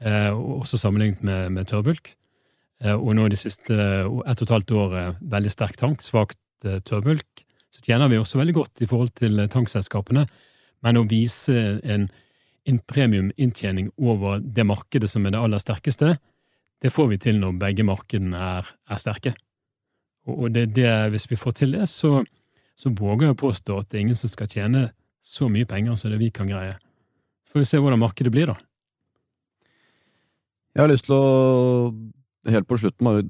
eh, 0.00 0.30
også 0.32 0.80
sammenlignet 0.80 1.20
med, 1.28 1.52
med 1.58 1.68
tørrbulk. 1.68 2.14
Eh, 2.80 2.96
og 2.96 3.12
nå 3.18 3.28
de 3.28 3.40
siste 3.40 3.76
ett 3.76 4.08
og 4.08 4.24
et 4.46 4.54
halvt 4.56 4.74
året 4.80 5.20
veldig 5.20 5.52
sterk 5.52 5.76
tank, 5.76 6.00
svakt 6.04 6.40
eh, 6.64 6.80
tørrbulk, 6.80 7.44
så 7.68 7.84
tjener 7.84 8.08
vi 8.08 8.16
også 8.16 8.40
veldig 8.40 8.56
godt 8.62 8.80
i 8.80 8.88
forhold 8.88 9.12
til 9.20 9.44
tankselskapene. 9.52 10.24
Men 10.80 10.96
å 10.96 11.04
vise 11.04 11.76
en, 11.84 12.08
en 12.64 12.82
premiuminntjening 12.88 13.92
over 14.00 14.40
det 14.40 14.64
markedet 14.64 15.12
som 15.12 15.28
er 15.28 15.36
det 15.36 15.44
aller 15.44 15.60
sterkeste, 15.60 16.14
det 16.80 16.92
får 16.92 17.10
vi 17.10 17.18
til 17.20 17.40
når 17.40 17.58
begge 17.60 17.84
markedene 17.86 18.36
er, 18.36 18.68
er 18.88 19.00
sterke. 19.00 19.34
Og, 20.28 20.50
det, 20.54 20.70
det, 20.76 20.88
hvis 21.12 21.28
vi 21.30 21.38
får 21.40 21.56
til 21.60 21.76
det, 21.76 21.88
så, 21.88 22.20
så, 22.76 22.92
våger 22.92 23.28
jeg 23.28 23.36
å 23.36 23.40
påstå 23.40 23.78
at 23.80 23.90
det 23.90 23.98
er 23.98 24.06
ingen 24.06 24.18
som 24.18 24.32
skal 24.32 24.50
tjene 24.50 24.88
så 25.20 25.48
mye 25.52 25.68
penger 25.68 25.98
som 26.00 26.12
det 26.12 26.20
vi 26.20 26.30
kan 26.34 26.48
greie. 26.48 26.76
Så 27.44 27.54
får 27.54 27.64
vi 27.64 27.70
se 27.70 27.80
hvordan 27.82 28.00
markedet 28.00 28.32
blir, 28.32 28.52
da. 28.52 28.56
Jeg 30.76 30.84
har 30.84 30.92
lyst 30.92 31.08
til 31.08 31.16
å, 31.16 31.90
helt 32.48 32.68
på 32.70 32.78
slutten, 32.78 33.08
bare 33.08 33.24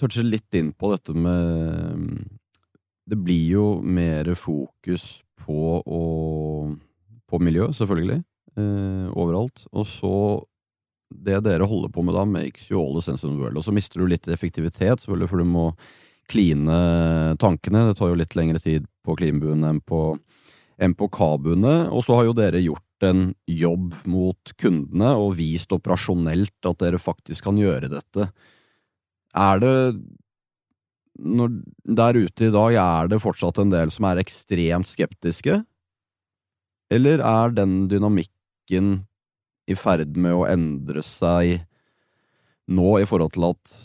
touche 0.00 0.24
litt 0.24 0.54
inn 0.56 0.70
på 0.72 0.92
dette 0.94 1.12
med 1.12 2.22
Det 3.08 3.16
blir 3.18 3.44
jo 3.50 3.66
mer 3.82 4.30
fokus 4.38 5.22
på, 5.44 5.78
å, 5.80 6.02
på 7.28 7.40
miljø, 7.40 7.70
selvfølgelig, 7.76 8.18
eh, 8.60 9.06
overalt. 9.16 9.64
Og 9.72 9.86
så 9.88 10.14
det 11.08 11.40
dere 11.46 11.68
holder 11.68 11.92
på 11.92 12.04
med 12.04 12.16
da, 12.16 12.24
makes 12.28 12.68
you 12.70 12.78
all 12.80 12.94
the 12.96 13.02
sense 13.04 13.24
in 13.24 13.34
the 13.34 13.40
world. 13.42 13.58
Og 13.58 13.66
så 13.66 13.74
mister 13.74 14.00
du 14.00 14.08
litt 14.10 14.28
effektivitet, 14.28 15.02
selvfølgelig, 15.02 15.30
for 15.30 15.42
du 15.42 15.48
må 15.48 15.66
kline 16.28 16.78
tankene. 17.40 17.86
Det 17.88 17.96
tar 17.98 18.12
jo 18.12 18.18
litt 18.20 18.36
lengre 18.36 18.60
tid 18.62 18.86
på 19.06 19.16
klinbuene 19.18 19.72
enn 19.72 19.80
på, 19.80 20.02
enn 20.78 20.94
på 20.98 21.08
kabuene. 21.14 21.88
Og 21.94 22.04
så 22.04 22.18
har 22.18 22.28
jo 22.28 22.36
dere 22.36 22.62
gjort 22.62 23.08
en 23.08 23.30
jobb 23.48 23.94
mot 24.10 24.54
kundene 24.60 25.14
og 25.16 25.36
vist 25.38 25.72
operasjonelt 25.74 26.68
at 26.68 26.80
dere 26.82 27.00
faktisk 27.00 27.48
kan 27.48 27.60
gjøre 27.60 27.90
dette. 27.92 28.30
Er 29.38 29.62
det 29.62 29.74
når, 31.18 31.50
Der 31.82 32.14
ute 32.14 32.46
i 32.46 32.54
dag, 32.54 32.74
er 32.78 33.08
det 33.10 33.22
fortsatt 33.22 33.58
en 33.58 33.72
del 33.72 33.90
som 33.90 34.06
er 34.06 34.20
ekstremt 34.22 34.86
skeptiske? 34.86 35.62
Eller 36.94 37.18
er 37.18 37.50
den 37.56 37.88
dynamikken 37.90 39.07
i 39.68 39.76
ferd 39.76 40.16
med 40.16 40.34
å 40.34 40.46
endre 40.48 41.02
seg 41.04 41.58
nå 42.68 42.98
i 43.00 43.06
forhold 43.08 43.34
til 43.36 43.48
at 43.50 43.76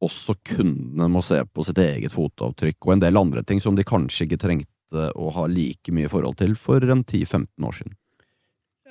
også 0.00 0.36
kundene 0.48 1.08
må 1.12 1.22
se 1.24 1.42
på 1.44 1.64
sitt 1.66 1.80
eget 1.82 2.14
fotavtrykk 2.14 2.86
og 2.86 2.94
en 2.94 3.02
del 3.02 3.20
andre 3.20 3.42
ting 3.46 3.60
som 3.62 3.76
de 3.76 3.86
kanskje 3.86 4.26
ikke 4.26 4.40
trengte 4.46 5.10
å 5.14 5.30
ha 5.36 5.46
like 5.50 5.92
mye 5.94 6.10
forhold 6.10 6.40
til 6.40 6.56
for 6.58 6.82
en 6.82 7.04
10-15 7.04 7.66
år 7.66 7.76
siden? 7.76 7.96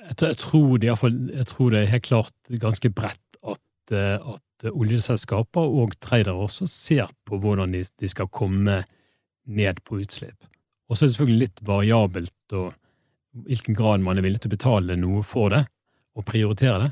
Jeg 0.00 0.36
tror, 0.40 0.78
det, 0.80 0.88
jeg 0.88 1.48
tror 1.50 1.74
det 1.74 1.82
er 1.82 1.90
helt 1.92 2.06
klart 2.06 2.54
ganske 2.62 2.90
bredt 2.96 3.40
at, 3.42 3.92
eh, 3.92 4.16
at 4.16 4.70
oljeselskaper 4.70 5.74
og 5.82 5.96
tradere 6.00 6.36
også 6.46 6.68
ser 6.70 7.10
på 7.28 7.40
hvordan 7.42 7.74
de, 7.76 7.82
de 7.84 8.08
skal 8.08 8.30
komme 8.32 8.80
ned 9.50 9.82
på 9.84 10.00
utslipp. 10.00 10.38
Og 10.88 10.96
så 10.96 11.04
er 11.04 11.10
det 11.10 11.16
selvfølgelig 11.16 11.44
litt 11.44 11.62
variabelt 11.66 12.56
og 12.58 12.72
hvilken 13.46 13.76
grad 13.78 14.02
man 14.02 14.18
er 14.18 14.26
villig 14.26 14.40
til 14.42 14.50
å 14.50 14.56
betale 14.56 14.96
noe 14.98 15.20
for 15.26 15.52
det 15.52 15.64
å 16.16 16.24
prioritere 16.26 16.78
det. 16.84 16.90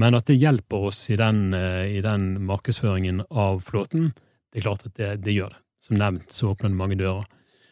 Men 0.00 0.16
at 0.18 0.26
det 0.26 0.40
hjelper 0.40 0.88
oss 0.90 1.04
i 1.14 1.18
den, 1.18 1.54
eh, 1.54 1.98
i 1.98 2.00
den 2.02 2.44
markedsføringen 2.46 3.22
av 3.30 3.62
flåten, 3.62 4.12
det 4.50 4.60
er 4.60 4.66
klart 4.66 4.86
at 4.86 4.94
det, 4.98 5.10
det, 5.22 5.34
gjør 5.36 5.54
det. 5.54 5.60
Som 5.84 5.98
nevnt 6.00 6.32
så 6.32 6.50
åpner 6.52 6.72
det 6.72 6.80
mange 6.80 6.98
dører. 6.98 7.26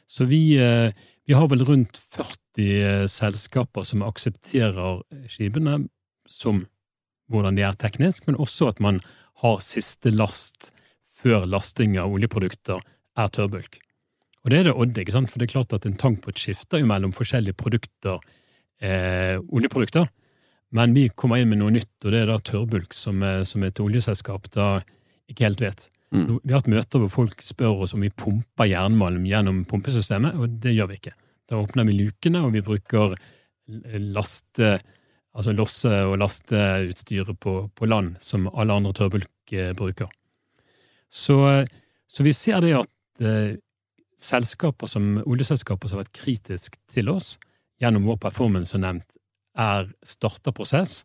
Så 0.07 0.27
vi, 0.29 0.55
eh, 0.61 0.93
vi 1.27 1.35
har 1.35 1.49
vel 1.49 1.65
rundt 1.67 1.99
40 1.99 2.69
eh, 2.83 3.07
selskaper 3.11 3.87
som 3.89 4.05
aksepterer 4.07 5.03
skipene 5.27 5.89
som 6.29 6.67
hvordan 7.33 7.57
de 7.57 7.65
er 7.67 7.79
teknisk, 7.81 8.27
men 8.27 8.39
også 8.41 8.69
at 8.73 8.81
man 8.81 9.01
har 9.43 9.63
siste 9.65 10.13
last 10.13 10.71
før 11.23 11.47
lasting 11.47 11.97
av 12.01 12.13
oljeprodukter 12.13 12.83
er 13.19 13.33
tørrbulk. 13.33 13.79
Og 14.43 14.51
det 14.51 14.59
er 14.59 14.69
det 14.69 14.75
Odd, 14.75 14.99
ikke 14.99 15.15
sant? 15.15 15.31
for 15.31 15.39
det 15.39 15.49
er 15.49 15.55
klart 15.55 15.75
at 15.77 15.87
en 15.87 15.99
tankbåt 15.99 16.41
skifter 16.41 16.83
jo 16.83 16.89
mellom 16.91 17.15
forskjellige 17.15 17.59
produkter, 17.59 18.19
eh, 18.83 19.39
oljeprodukter. 19.39 20.09
Men 20.73 20.95
vi 20.97 21.09
kommer 21.09 21.41
inn 21.41 21.51
med 21.53 21.61
noe 21.61 21.75
nytt, 21.75 21.93
og 22.05 22.15
det 22.15 22.23
er 22.23 22.31
da 22.31 22.39
tørrbulk, 22.41 22.95
som, 22.97 23.21
som 23.45 23.65
et 23.67 23.81
oljeselskap 23.83 24.49
da 24.55 24.69
ikke 25.29 25.47
helt 25.47 25.61
vet. 25.61 25.91
Mm. 26.13 26.39
Vi 26.43 26.53
har 26.53 26.61
hatt 26.61 26.71
møter 26.73 27.01
hvor 27.01 27.13
folk 27.13 27.45
spør 27.45 27.85
oss 27.87 27.95
om 27.97 28.05
vi 28.05 28.13
pumper 28.13 28.69
jernmalm 28.69 29.25
gjennom 29.29 29.63
pumpesystemet, 29.69 30.37
og 30.37 30.59
det 30.65 30.75
gjør 30.77 30.91
vi 30.91 30.99
ikke. 31.01 31.15
Da 31.49 31.61
åpner 31.61 31.89
vi 31.89 31.97
lukene, 31.97 32.43
og 32.45 32.53
vi 32.57 32.65
bruker 32.65 33.17
laste, 34.13 34.75
altså 35.33 35.55
losse- 35.57 36.03
og 36.09 36.19
lasteutstyret 36.21 37.39
på, 37.41 37.57
på, 37.75 37.89
land, 37.89 38.17
som 38.21 38.49
alle 38.53 38.77
andre 38.77 38.93
tørrbulk 38.97 39.53
eh, 39.57 39.73
bruker. 39.77 40.11
Så, 41.09 41.39
så, 42.09 42.25
vi 42.25 42.33
ser 42.37 42.61
det 42.65 42.75
at 42.77 43.25
eh, 43.25 43.57
selskaper 44.21 44.89
som, 44.89 45.19
oljeselskaper 45.25 45.89
som 45.89 45.99
har 45.99 46.07
vært 46.07 46.21
kritiske 46.23 46.81
til 46.93 47.09
oss 47.13 47.37
gjennom 47.83 48.07
vår 48.09 48.21
performance, 48.23 48.73
som 48.73 48.85
nevnt, 48.85 49.17
er 49.59 49.91
starta 50.07 50.53
prosess. 50.55 51.03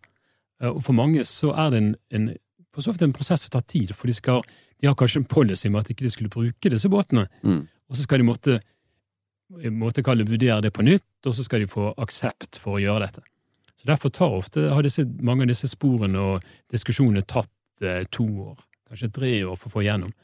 Eh, 0.62 0.69
og 0.69 0.81
for 0.86 0.97
mange 0.97 1.25
så 1.27 1.53
er 1.53 1.73
det 1.73 1.83
en, 1.83 1.91
en, 2.12 2.29
en 2.31 3.15
prosess 3.15 3.45
som 3.45 3.53
tar 3.53 3.65
tid, 3.67 3.93
for 3.95 4.10
de, 4.10 4.15
skal, 4.17 4.43
de, 4.79 4.88
har 4.88 4.97
kanskje 4.97 5.23
en 5.23 5.29
policy 5.29 5.69
med 5.69 5.83
at 5.83 5.91
ikke 5.93 6.07
de 6.07 6.13
skulle 6.13 6.33
bruke 6.33 6.73
disse 6.73 6.89
båtene. 6.91 7.27
Mm. 7.43 7.65
Og 7.88 7.97
så 7.97 8.03
skal 8.03 8.21
de 8.21 8.27
måtte, 8.27 8.60
måtte 9.71 10.03
kalle 10.03 10.27
vurdere 10.27 10.62
det 10.65 10.73
på 10.75 10.86
nytt, 10.86 11.07
og 11.25 11.36
så 11.36 11.45
skal 11.45 11.63
de 11.63 11.71
få 11.71 11.91
aksept 11.97 12.60
for 12.62 12.77
å 12.77 12.83
gjøre 12.83 13.07
dette. 13.07 13.25
Så 13.77 13.88
Derfor 13.88 14.10
tar 14.10 14.33
ofte, 14.33 14.69
har 14.73 14.83
disse, 14.83 15.05
mange 15.21 15.45
av 15.45 15.51
disse 15.51 15.69
sporene 15.69 16.21
og 16.21 16.47
diskusjonene 16.73 17.21
tatt 17.29 17.86
eh, 17.86 18.07
to 18.10 18.25
år, 18.51 18.55
kanskje 18.89 19.13
tre 19.13 19.33
år 19.45 19.60
for 19.60 19.69
å 19.69 19.75
få 19.75 19.83
igjennom. 19.86 20.15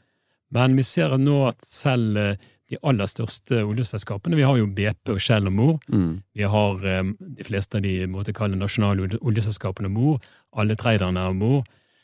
Men 0.53 0.77
vi 0.77 0.86
ser 0.86 1.13
nå 1.21 1.38
at 1.51 1.62
selv 1.69 2.17
eh, 2.17 2.49
de 2.71 2.80
aller 2.88 3.10
største 3.10 3.63
oljeselskapene. 3.65 4.38
Vi 4.39 4.45
har 4.47 4.58
jo 4.60 4.69
BP 4.71 5.13
og 5.13 5.21
Shell 5.21 5.49
og 5.49 5.56
Mor. 5.56 5.73
Mm. 5.91 6.21
Vi 6.38 6.47
har 6.56 6.86
um, 7.04 7.13
de 7.19 7.47
fleste 7.47 7.80
av 7.80 7.86
de 7.86 7.95
måtte 8.10 8.36
kalle 8.36 8.60
nasjonale 8.60 9.19
oljeselskapene 9.19 9.91
Mor. 9.91 10.21
Alle 10.56 10.78
traderne 10.80 11.28
er 11.28 11.36
Mor. 11.38 11.63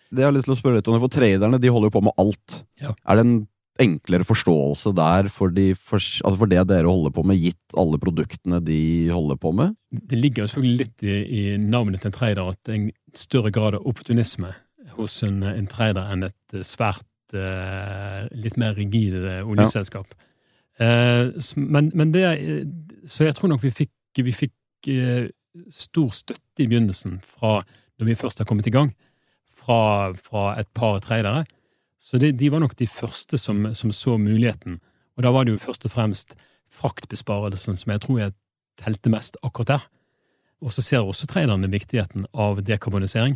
Det 0.09 0.23
jeg 0.23 0.29
har 0.29 0.35
lyst 0.35 0.49
til 0.49 0.57
å 0.57 0.59
spørre 0.59 0.79
litt 0.79 0.89
om, 0.89 0.99
for 0.99 1.13
Traderne 1.13 1.61
de 1.61 1.71
holder 1.71 1.91
jo 1.91 1.95
på 1.99 2.05
med 2.09 2.21
alt. 2.21 2.61
Ja. 2.81 2.93
Er 3.05 3.19
det 3.19 3.25
en 3.25 3.39
enklere 3.79 4.25
forståelse 4.27 4.91
der 4.97 5.29
for, 5.31 5.53
de, 5.55 5.71
for, 5.77 6.01
altså 6.01 6.37
for, 6.41 6.51
det 6.51 6.65
dere 6.67 6.89
holder 6.89 7.13
på 7.15 7.23
med, 7.27 7.39
gitt 7.39 7.77
alle 7.79 7.99
produktene 8.01 8.59
de 8.65 8.81
holder 9.13 9.39
på 9.39 9.53
med? 9.55 9.77
Det 9.89 10.19
ligger 10.19 10.43
jo 10.43 10.51
selvfølgelig 10.51 10.81
litt 10.81 11.05
i, 11.05 11.19
i 11.39 11.43
navnet 11.61 12.03
til 12.03 12.11
en 12.11 12.17
trader 12.17 12.49
at 12.51 12.73
en 12.73 12.89
større 13.15 13.53
grad 13.55 13.77
av 13.79 13.87
opportunisme 13.87 14.51
hos 14.97 15.21
en, 15.23 15.43
en 15.47 15.69
trader 15.71 16.11
enn 16.11 16.27
et 16.27 16.57
svært 16.67 17.37
uh, 17.37 18.25
litt 18.35 18.59
mer 18.59 18.75
rigid 18.75 19.15
oljeselskap. 19.45 20.11
Ja. 20.11 20.25
Eh, 20.79 21.31
men, 21.55 21.91
men, 21.93 22.11
det 22.13 22.23
Så 23.07 23.25
jeg 23.25 23.35
tror 23.35 23.49
nok 23.51 23.63
vi 23.63 23.71
fikk, 23.71 23.91
vi 24.23 24.31
fikk 24.31 24.87
eh, 24.87 25.27
stor 25.71 26.09
støtte 26.15 26.63
i 26.63 26.67
begynnelsen, 26.67 27.19
fra 27.25 27.59
når 27.99 28.05
vi 28.05 28.15
først 28.15 28.39
har 28.39 28.47
kommet 28.47 28.67
i 28.67 28.73
gang, 28.73 28.93
fra, 29.51 30.13
fra 30.15 30.53
et 30.59 30.69
par 30.73 30.99
tradere, 30.99 31.45
Så 31.99 32.17
det, 32.17 32.39
de 32.39 32.49
var 32.51 32.59
nok 32.59 32.77
de 32.79 32.87
første 32.87 33.37
som, 33.37 33.73
som, 33.75 33.91
så 33.91 34.17
muligheten. 34.17 34.79
Og 35.17 35.23
da 35.23 35.31
var 35.35 35.43
det 35.43 35.51
jo 35.51 35.59
først 35.59 35.83
og 35.85 35.91
fremst 35.91 36.37
fraktbesparelsen 36.71 37.75
som 37.75 37.91
jeg 37.91 38.01
tror 38.01 38.19
jeg 38.19 38.33
telte 38.79 39.11
mest 39.11 39.35
akkurat 39.43 39.67
der. 39.67 39.83
Og 40.63 40.71
så 40.71 40.81
ser 40.81 41.03
også 41.03 41.27
traderne 41.27 41.67
viktigheten 41.67 42.25
av 42.33 42.61
dekarbonisering, 42.63 43.35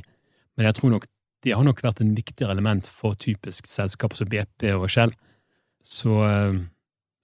men 0.56 0.66
jeg 0.66 0.76
tror 0.76 0.90
nok 0.96 1.08
det 1.44 1.56
har 1.56 1.64
nok 1.68 1.84
vært 1.84 2.00
en 2.00 2.16
viktigere 2.16 2.56
element 2.56 2.88
for 2.88 3.20
typisk 3.20 3.68
selskaper 3.68 4.16
som 4.16 4.30
BP 4.32 4.70
og 4.78 4.88
Shell. 4.88 5.12
Så 5.84 6.24
eh, 6.24 6.62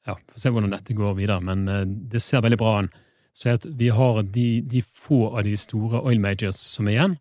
ja, 0.07 0.15
får 0.31 0.43
se 0.43 0.51
hvordan 0.53 0.73
dette 0.73 0.95
går 0.97 1.17
videre, 1.17 1.41
men 1.43 1.67
eh, 1.67 1.85
det 1.85 2.21
ser 2.23 2.43
veldig 2.45 2.59
bra 2.61 2.77
an. 2.79 2.91
Så 3.35 3.55
vi 3.77 3.91
har 3.93 4.23
de, 4.23 4.47
de 4.67 4.81
få 4.83 5.29
av 5.29 5.43
de 5.47 5.55
store 5.57 6.01
oil 6.03 6.19
majors 6.21 6.59
som 6.59 6.87
er 6.89 6.97
igjen, 6.97 7.19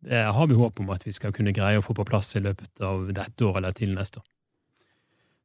det 0.00 0.20
har 0.32 0.46
vi 0.48 0.56
håp 0.56 0.80
om 0.80 0.90
at 0.94 1.02
vi 1.04 1.12
skal 1.12 1.32
kunne 1.36 1.52
greie 1.52 1.78
å 1.78 1.84
få 1.84 1.92
på 1.96 2.06
plass 2.08 2.32
i 2.38 2.40
løpet 2.40 2.80
av 2.84 3.10
dette 3.12 3.44
året 3.44 3.60
eller 3.60 3.74
til 3.76 3.92
neste 3.92 4.22
år. 4.22 4.28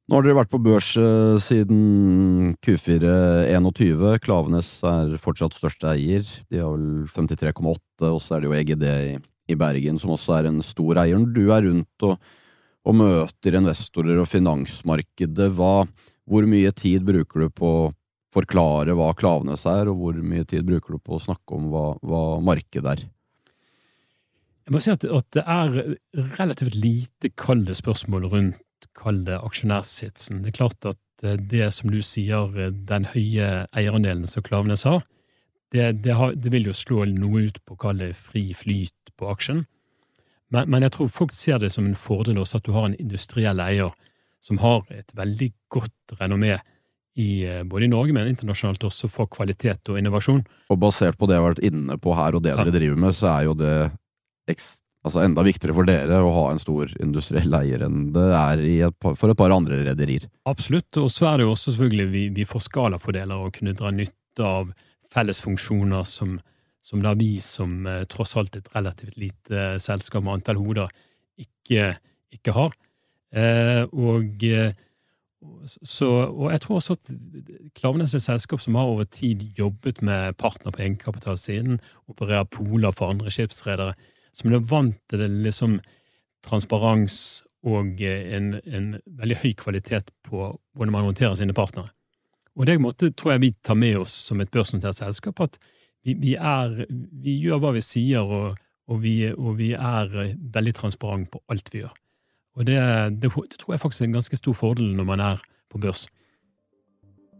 Nå 0.05 0.19
har 0.19 0.25
dere 0.25 0.37
vært 0.37 0.51
på 0.53 0.61
børs 0.61 0.91
eh, 1.01 1.35
siden 1.41 2.53
Q4-21. 2.63 4.19
Klavenes 4.21 4.69
er 4.85 5.15
fortsatt 5.21 5.57
største 5.57 5.89
eier. 5.95 6.27
De 6.53 6.61
har 6.61 6.75
vel 6.75 7.07
53,8, 7.09 8.11
og 8.11 8.19
så 8.21 8.35
er 8.35 8.43
det 8.43 8.51
jo 8.51 8.57
EGD 8.59 8.85
i, 8.85 9.15
i, 9.49 9.57
Bergen 9.57 9.97
som 10.01 10.13
også 10.13 10.37
er 10.37 10.51
en 10.51 10.61
stor 10.65 11.01
eier. 11.01 11.17
Når 11.17 11.33
du 11.33 11.41
er 11.49 11.65
rundt 11.65 12.05
og, 12.05 12.29
og 12.85 12.99
møter 13.01 13.57
investorer 13.57 14.21
og 14.21 14.29
finansmarkedet, 14.29 15.49
hva, 15.57 15.87
hvor 16.29 16.47
mye 16.49 16.71
tid 16.75 17.05
bruker 17.07 17.45
du 17.45 17.53
på 17.53 17.71
å 17.85 17.93
forklare 18.35 18.95
hva 18.97 19.13
Klavenes 19.15 19.65
er, 19.69 19.89
og 19.91 20.01
hvor 20.01 20.17
mye 20.19 20.45
tid 20.47 20.65
bruker 20.67 20.97
du 20.97 20.99
på 20.99 21.15
å 21.15 21.23
snakke 21.23 21.55
om 21.55 21.69
hva, 21.71 21.85
hva 22.03 22.23
markedet 22.43 22.97
er? 22.97 23.05
Jeg 24.65 24.73
må 24.73 24.81
si 24.81 24.91
at, 24.91 25.05
at 25.05 25.27
det 25.37 25.43
er 25.45 25.75
relativt 26.39 26.75
lite 26.75 27.29
kalde 27.37 27.75
spørsmål 27.77 28.29
rundt 28.31 28.87
kall 28.97 29.21
det 29.27 29.37
aksjonærsitsen. 29.37 30.41
Det 30.43 30.53
er 30.53 30.57
klart 30.57 30.87
at 30.89 31.25
eh, 31.25 31.37
det 31.37 31.69
som 31.75 31.91
du 31.93 31.99
sier, 32.05 32.49
eh, 32.57 32.73
den 32.73 33.05
høye 33.13 33.67
eierandelen 33.75 34.25
som 34.29 34.45
Klavenes 34.45 34.85
har, 34.87 35.03
det, 35.73 36.01
det, 36.05 36.15
har, 36.17 36.33
det, 36.33 36.51
vil 36.53 36.69
jo 36.69 36.75
slå 36.75 37.05
noe 37.11 37.47
ut 37.49 37.61
på 37.65 37.77
kall 37.81 38.01
det 38.01 38.13
fri 38.17 38.47
flyt 38.57 39.13
på 39.19 39.29
aksjen. 39.31 39.65
Men, 40.53 40.69
men, 40.69 40.85
jeg 40.85 40.95
tror 40.95 41.11
folk 41.11 41.33
ser 41.35 41.59
det 41.61 41.71
som 41.73 41.87
en 41.87 41.97
fordel 41.97 42.39
også 42.41 42.59
at 42.59 42.67
du 42.67 42.73
har 42.75 42.89
en 42.89 42.99
industriell 43.01 43.61
eier 43.61 43.93
som 44.45 44.61
har 44.61 44.85
et 44.93 45.11
veldig 45.17 45.49
godt 45.73 46.17
renommé 46.19 46.59
i, 47.15 47.45
eh, 47.47 47.63
både 47.63 47.87
i 47.87 47.91
Norge, 47.91 48.13
men 48.13 48.29
internasjonalt 48.29 48.83
også 48.89 49.09
for 49.09 49.31
kvalitet 49.31 49.89
og 49.89 49.99
innovasjon. 49.99 50.43
Og 50.69 50.79
basert 50.81 51.17
på 51.17 51.29
det 51.29 51.37
jeg 51.37 51.43
har 51.43 51.53
vært 51.53 51.67
inne 51.71 51.97
på 52.01 52.15
her, 52.17 52.35
og 52.35 52.43
det 52.43 52.55
dere 52.57 52.75
driver 52.75 52.99
med, 53.05 53.15
så 53.15 53.31
er 53.31 53.47
jo 53.47 53.55
det 53.57 53.75
altså 55.05 55.21
enda 55.21 55.45
viktigere 55.45 55.75
for 55.77 55.87
dere 55.87 56.19
å 56.21 56.33
ha 56.33 56.47
en 56.51 56.61
stor 56.61 56.91
industriell 57.01 57.53
eier 57.59 57.85
enn 57.85 58.09
det 58.13 58.25
er 58.35 58.63
et 58.89 58.97
par, 59.01 59.15
for 59.17 59.31
et 59.31 59.39
par 59.39 59.53
andre 59.53 59.83
rederier. 59.85 60.27
Absolutt, 60.49 60.89
og 61.01 61.11
så 61.13 61.29
er 61.29 61.39
det 61.39 61.47
jo 61.47 61.53
også 61.53 61.75
selvfølgelig 61.75 62.07
vi, 62.11 62.25
vi 62.41 62.47
får 62.49 62.65
skalafordeler 62.67 63.45
og 63.45 63.53
kunne 63.57 63.75
dra 63.77 63.93
nytte 63.93 64.45
av 64.45 64.73
fellesfunksjoner 65.13 66.05
som, 66.09 66.35
som 66.83 67.03
da 67.05 67.13
vi 67.17 67.35
som 67.43 67.85
eh, 67.87 68.03
tross 68.11 68.35
alt 68.39 68.57
et 68.59 68.71
relativt 68.75 69.17
lite 69.21 69.61
eh, 69.75 69.77
selskap 69.81 70.25
med 70.25 70.39
antall 70.39 70.59
hoder 70.59 70.91
ikke, 71.39 71.93
ikke 72.35 72.55
har. 72.57 72.75
Eh, 73.35 73.83
og, 73.91 74.43
eh, 74.43 74.73
så, 75.83 76.07
og 76.29 76.51
jeg 76.53 76.61
tror 76.63 76.79
også 76.79 76.95
at 76.95 77.13
Klavenes 77.75 78.15
er 78.15 78.21
et 78.21 78.27
selskap 78.29 78.63
som 78.63 78.77
har 78.79 78.89
over 78.89 79.03
tid 79.03 79.43
jobbet 79.57 80.01
med 80.05 80.37
partner 80.39 80.71
på 80.71 80.81
egenkapitalsiden, 80.81 81.81
opererer 82.07 82.47
poler 82.49 82.95
for 82.95 83.11
andre 83.13 83.33
skipsredere 83.33 83.93
som 84.35 84.53
er 84.53 84.63
vant 84.67 84.97
til 85.09 85.23
det 85.23 85.29
liksom 85.45 85.77
transparens 86.45 87.43
og 87.65 88.01
eh, 88.03 88.27
en, 88.37 88.55
en, 88.65 88.89
veldig 89.17 89.39
høy 89.41 89.53
kvalitet 89.57 90.11
på 90.27 90.51
hvordan 90.75 90.93
man 90.93 91.07
håndterer 91.09 91.37
sine 91.39 91.55
partnere. 91.57 91.89
Og 92.55 92.67
det 92.69 92.77
måte, 92.79 93.09
tror 93.11 93.35
jeg 93.35 93.43
vi 93.43 93.53
tar 93.65 93.79
med 93.79 93.97
oss 94.03 94.13
som 94.29 94.39
et 94.39 94.51
børsnotert 94.51 94.95
selskap, 94.99 95.41
at 95.43 95.57
vi, 96.05 96.13
vi, 96.13 96.35
er, 96.35 96.85
vi, 96.87 97.39
gjør 97.41 97.63
hva 97.63 97.73
vi 97.75 97.81
sier, 97.83 98.21
og, 98.23 98.59
og, 98.87 99.01
vi, 99.01 99.17
og, 99.33 99.55
vi, 99.57 99.73
er 99.73 100.35
veldig 100.53 100.75
transparent 100.77 101.31
på 101.33 101.41
alt 101.51 101.71
vi 101.73 101.81
gjør. 101.81 101.95
Og 102.55 102.67
det, 102.67 102.77
det, 103.19 103.31
det 103.31 103.59
tror 103.59 103.75
jeg 103.75 103.83
faktisk 103.83 104.05
er 104.05 104.11
en 104.11 104.19
ganske 104.19 104.39
stor 104.39 104.55
fordel 104.55 104.93
når 104.95 105.09
man 105.09 105.23
er 105.23 105.41
på 105.71 105.81
børs. 105.81 106.07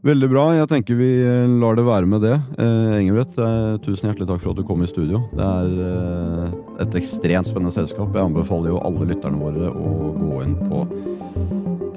Veldig 0.06 0.28
bra. 0.30 0.43
Jeg 0.54 0.69
tenker 0.69 0.97
vi 0.99 1.08
eh, 1.25 1.47
lar 1.62 1.78
det 1.80 1.86
være 1.88 2.06
med 2.06 2.21
det. 2.21 2.36
Eh, 2.62 2.91
Engebrett, 2.99 3.39
eh, 3.41 3.78
tusen 3.82 4.12
hjertelig 4.12 4.28
takk 4.30 4.43
for 4.43 4.51
at 4.51 4.60
du 4.60 4.67
kom 4.67 4.84
i 4.86 4.89
studio. 4.91 5.23
Det 5.34 5.47
er 5.47 5.71
eh, 5.88 6.51
et 6.84 6.97
ekstremt 6.99 7.49
spennende 7.49 7.73
selskap. 7.73 8.13
Jeg 8.13 8.30
anbefaler 8.30 8.69
jo 8.69 8.84
alle 8.86 9.08
lytterne 9.10 9.41
våre 9.41 9.71
å 9.71 10.12
gå 10.19 10.43
inn 10.43 10.54
på 10.62 10.84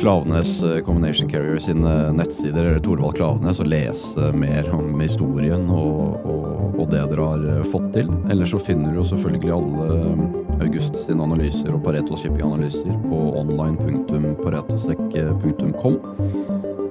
Klavenes 0.01 0.55
eh, 0.65 0.79
Combination 0.87 1.29
Carrier 1.29 1.61
sine 1.61 1.99
nettsider, 2.17 2.63
eller 2.63 2.81
Torvald 2.81 3.19
Klavenes, 3.19 3.61
og 3.61 3.69
lese 3.69 4.33
mer 4.33 4.73
om 4.73 4.95
historien 5.05 5.69
og, 5.69 6.25
og, 6.25 6.79
og 6.79 6.89
det 6.95 7.05
dere 7.13 7.29
har 7.35 7.69
fått 7.69 7.93
til. 7.99 8.09
Ellers 8.33 8.57
så 8.57 8.63
finner 8.71 8.95
du 8.95 9.03
jo 9.03 9.09
selvfølgelig 9.13 9.53
alle 9.59 10.48
August 10.65 10.95
sine 11.07 11.23
analyser 11.25 11.71
og 11.75 11.83
Paretos 11.85 12.21
shipping-analyser 12.25 12.93
på 13.09 13.19
online.paretosek.com. 13.41 15.95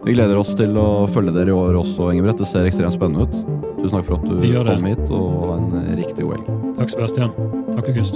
Vi 0.05 0.13
gleder 0.15 0.37
oss 0.39 0.51
til 0.55 0.71
å 0.79 1.07
følge 1.11 1.31
dere 1.35 1.49
i 1.51 1.53
år 1.55 1.73
også, 1.81 2.01
Engebrett. 2.13 2.39
Det 2.39 2.47
ser 2.47 2.65
ekstremt 2.69 2.95
spennende 2.95 3.23
ut. 3.27 3.35
Tusen 3.77 3.95
takk 3.97 4.07
for 4.07 4.15
at 4.17 4.25
du 4.25 4.29
kom 4.69 4.85
hit, 4.87 5.05
og 5.13 5.25
ha 5.51 5.55
en 5.59 5.69
riktig 5.99 6.21
god 6.23 6.33
helg. 6.37 6.47
Takk, 6.77 6.89
Sebastian. 6.95 7.31
Takk, 7.75 7.87
August. 7.91 8.15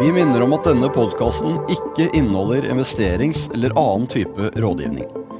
Vi 0.00 0.08
minner 0.12 0.40
om 0.44 0.52
at 0.56 0.64
denne 0.68 0.88
podkasten 0.92 1.52
ikke 1.72 2.04
inneholder 2.16 2.62
investerings- 2.72 3.48
eller 3.54 3.70
annen 3.78 4.06
type 4.10 4.42
rådgivning. 4.60 5.06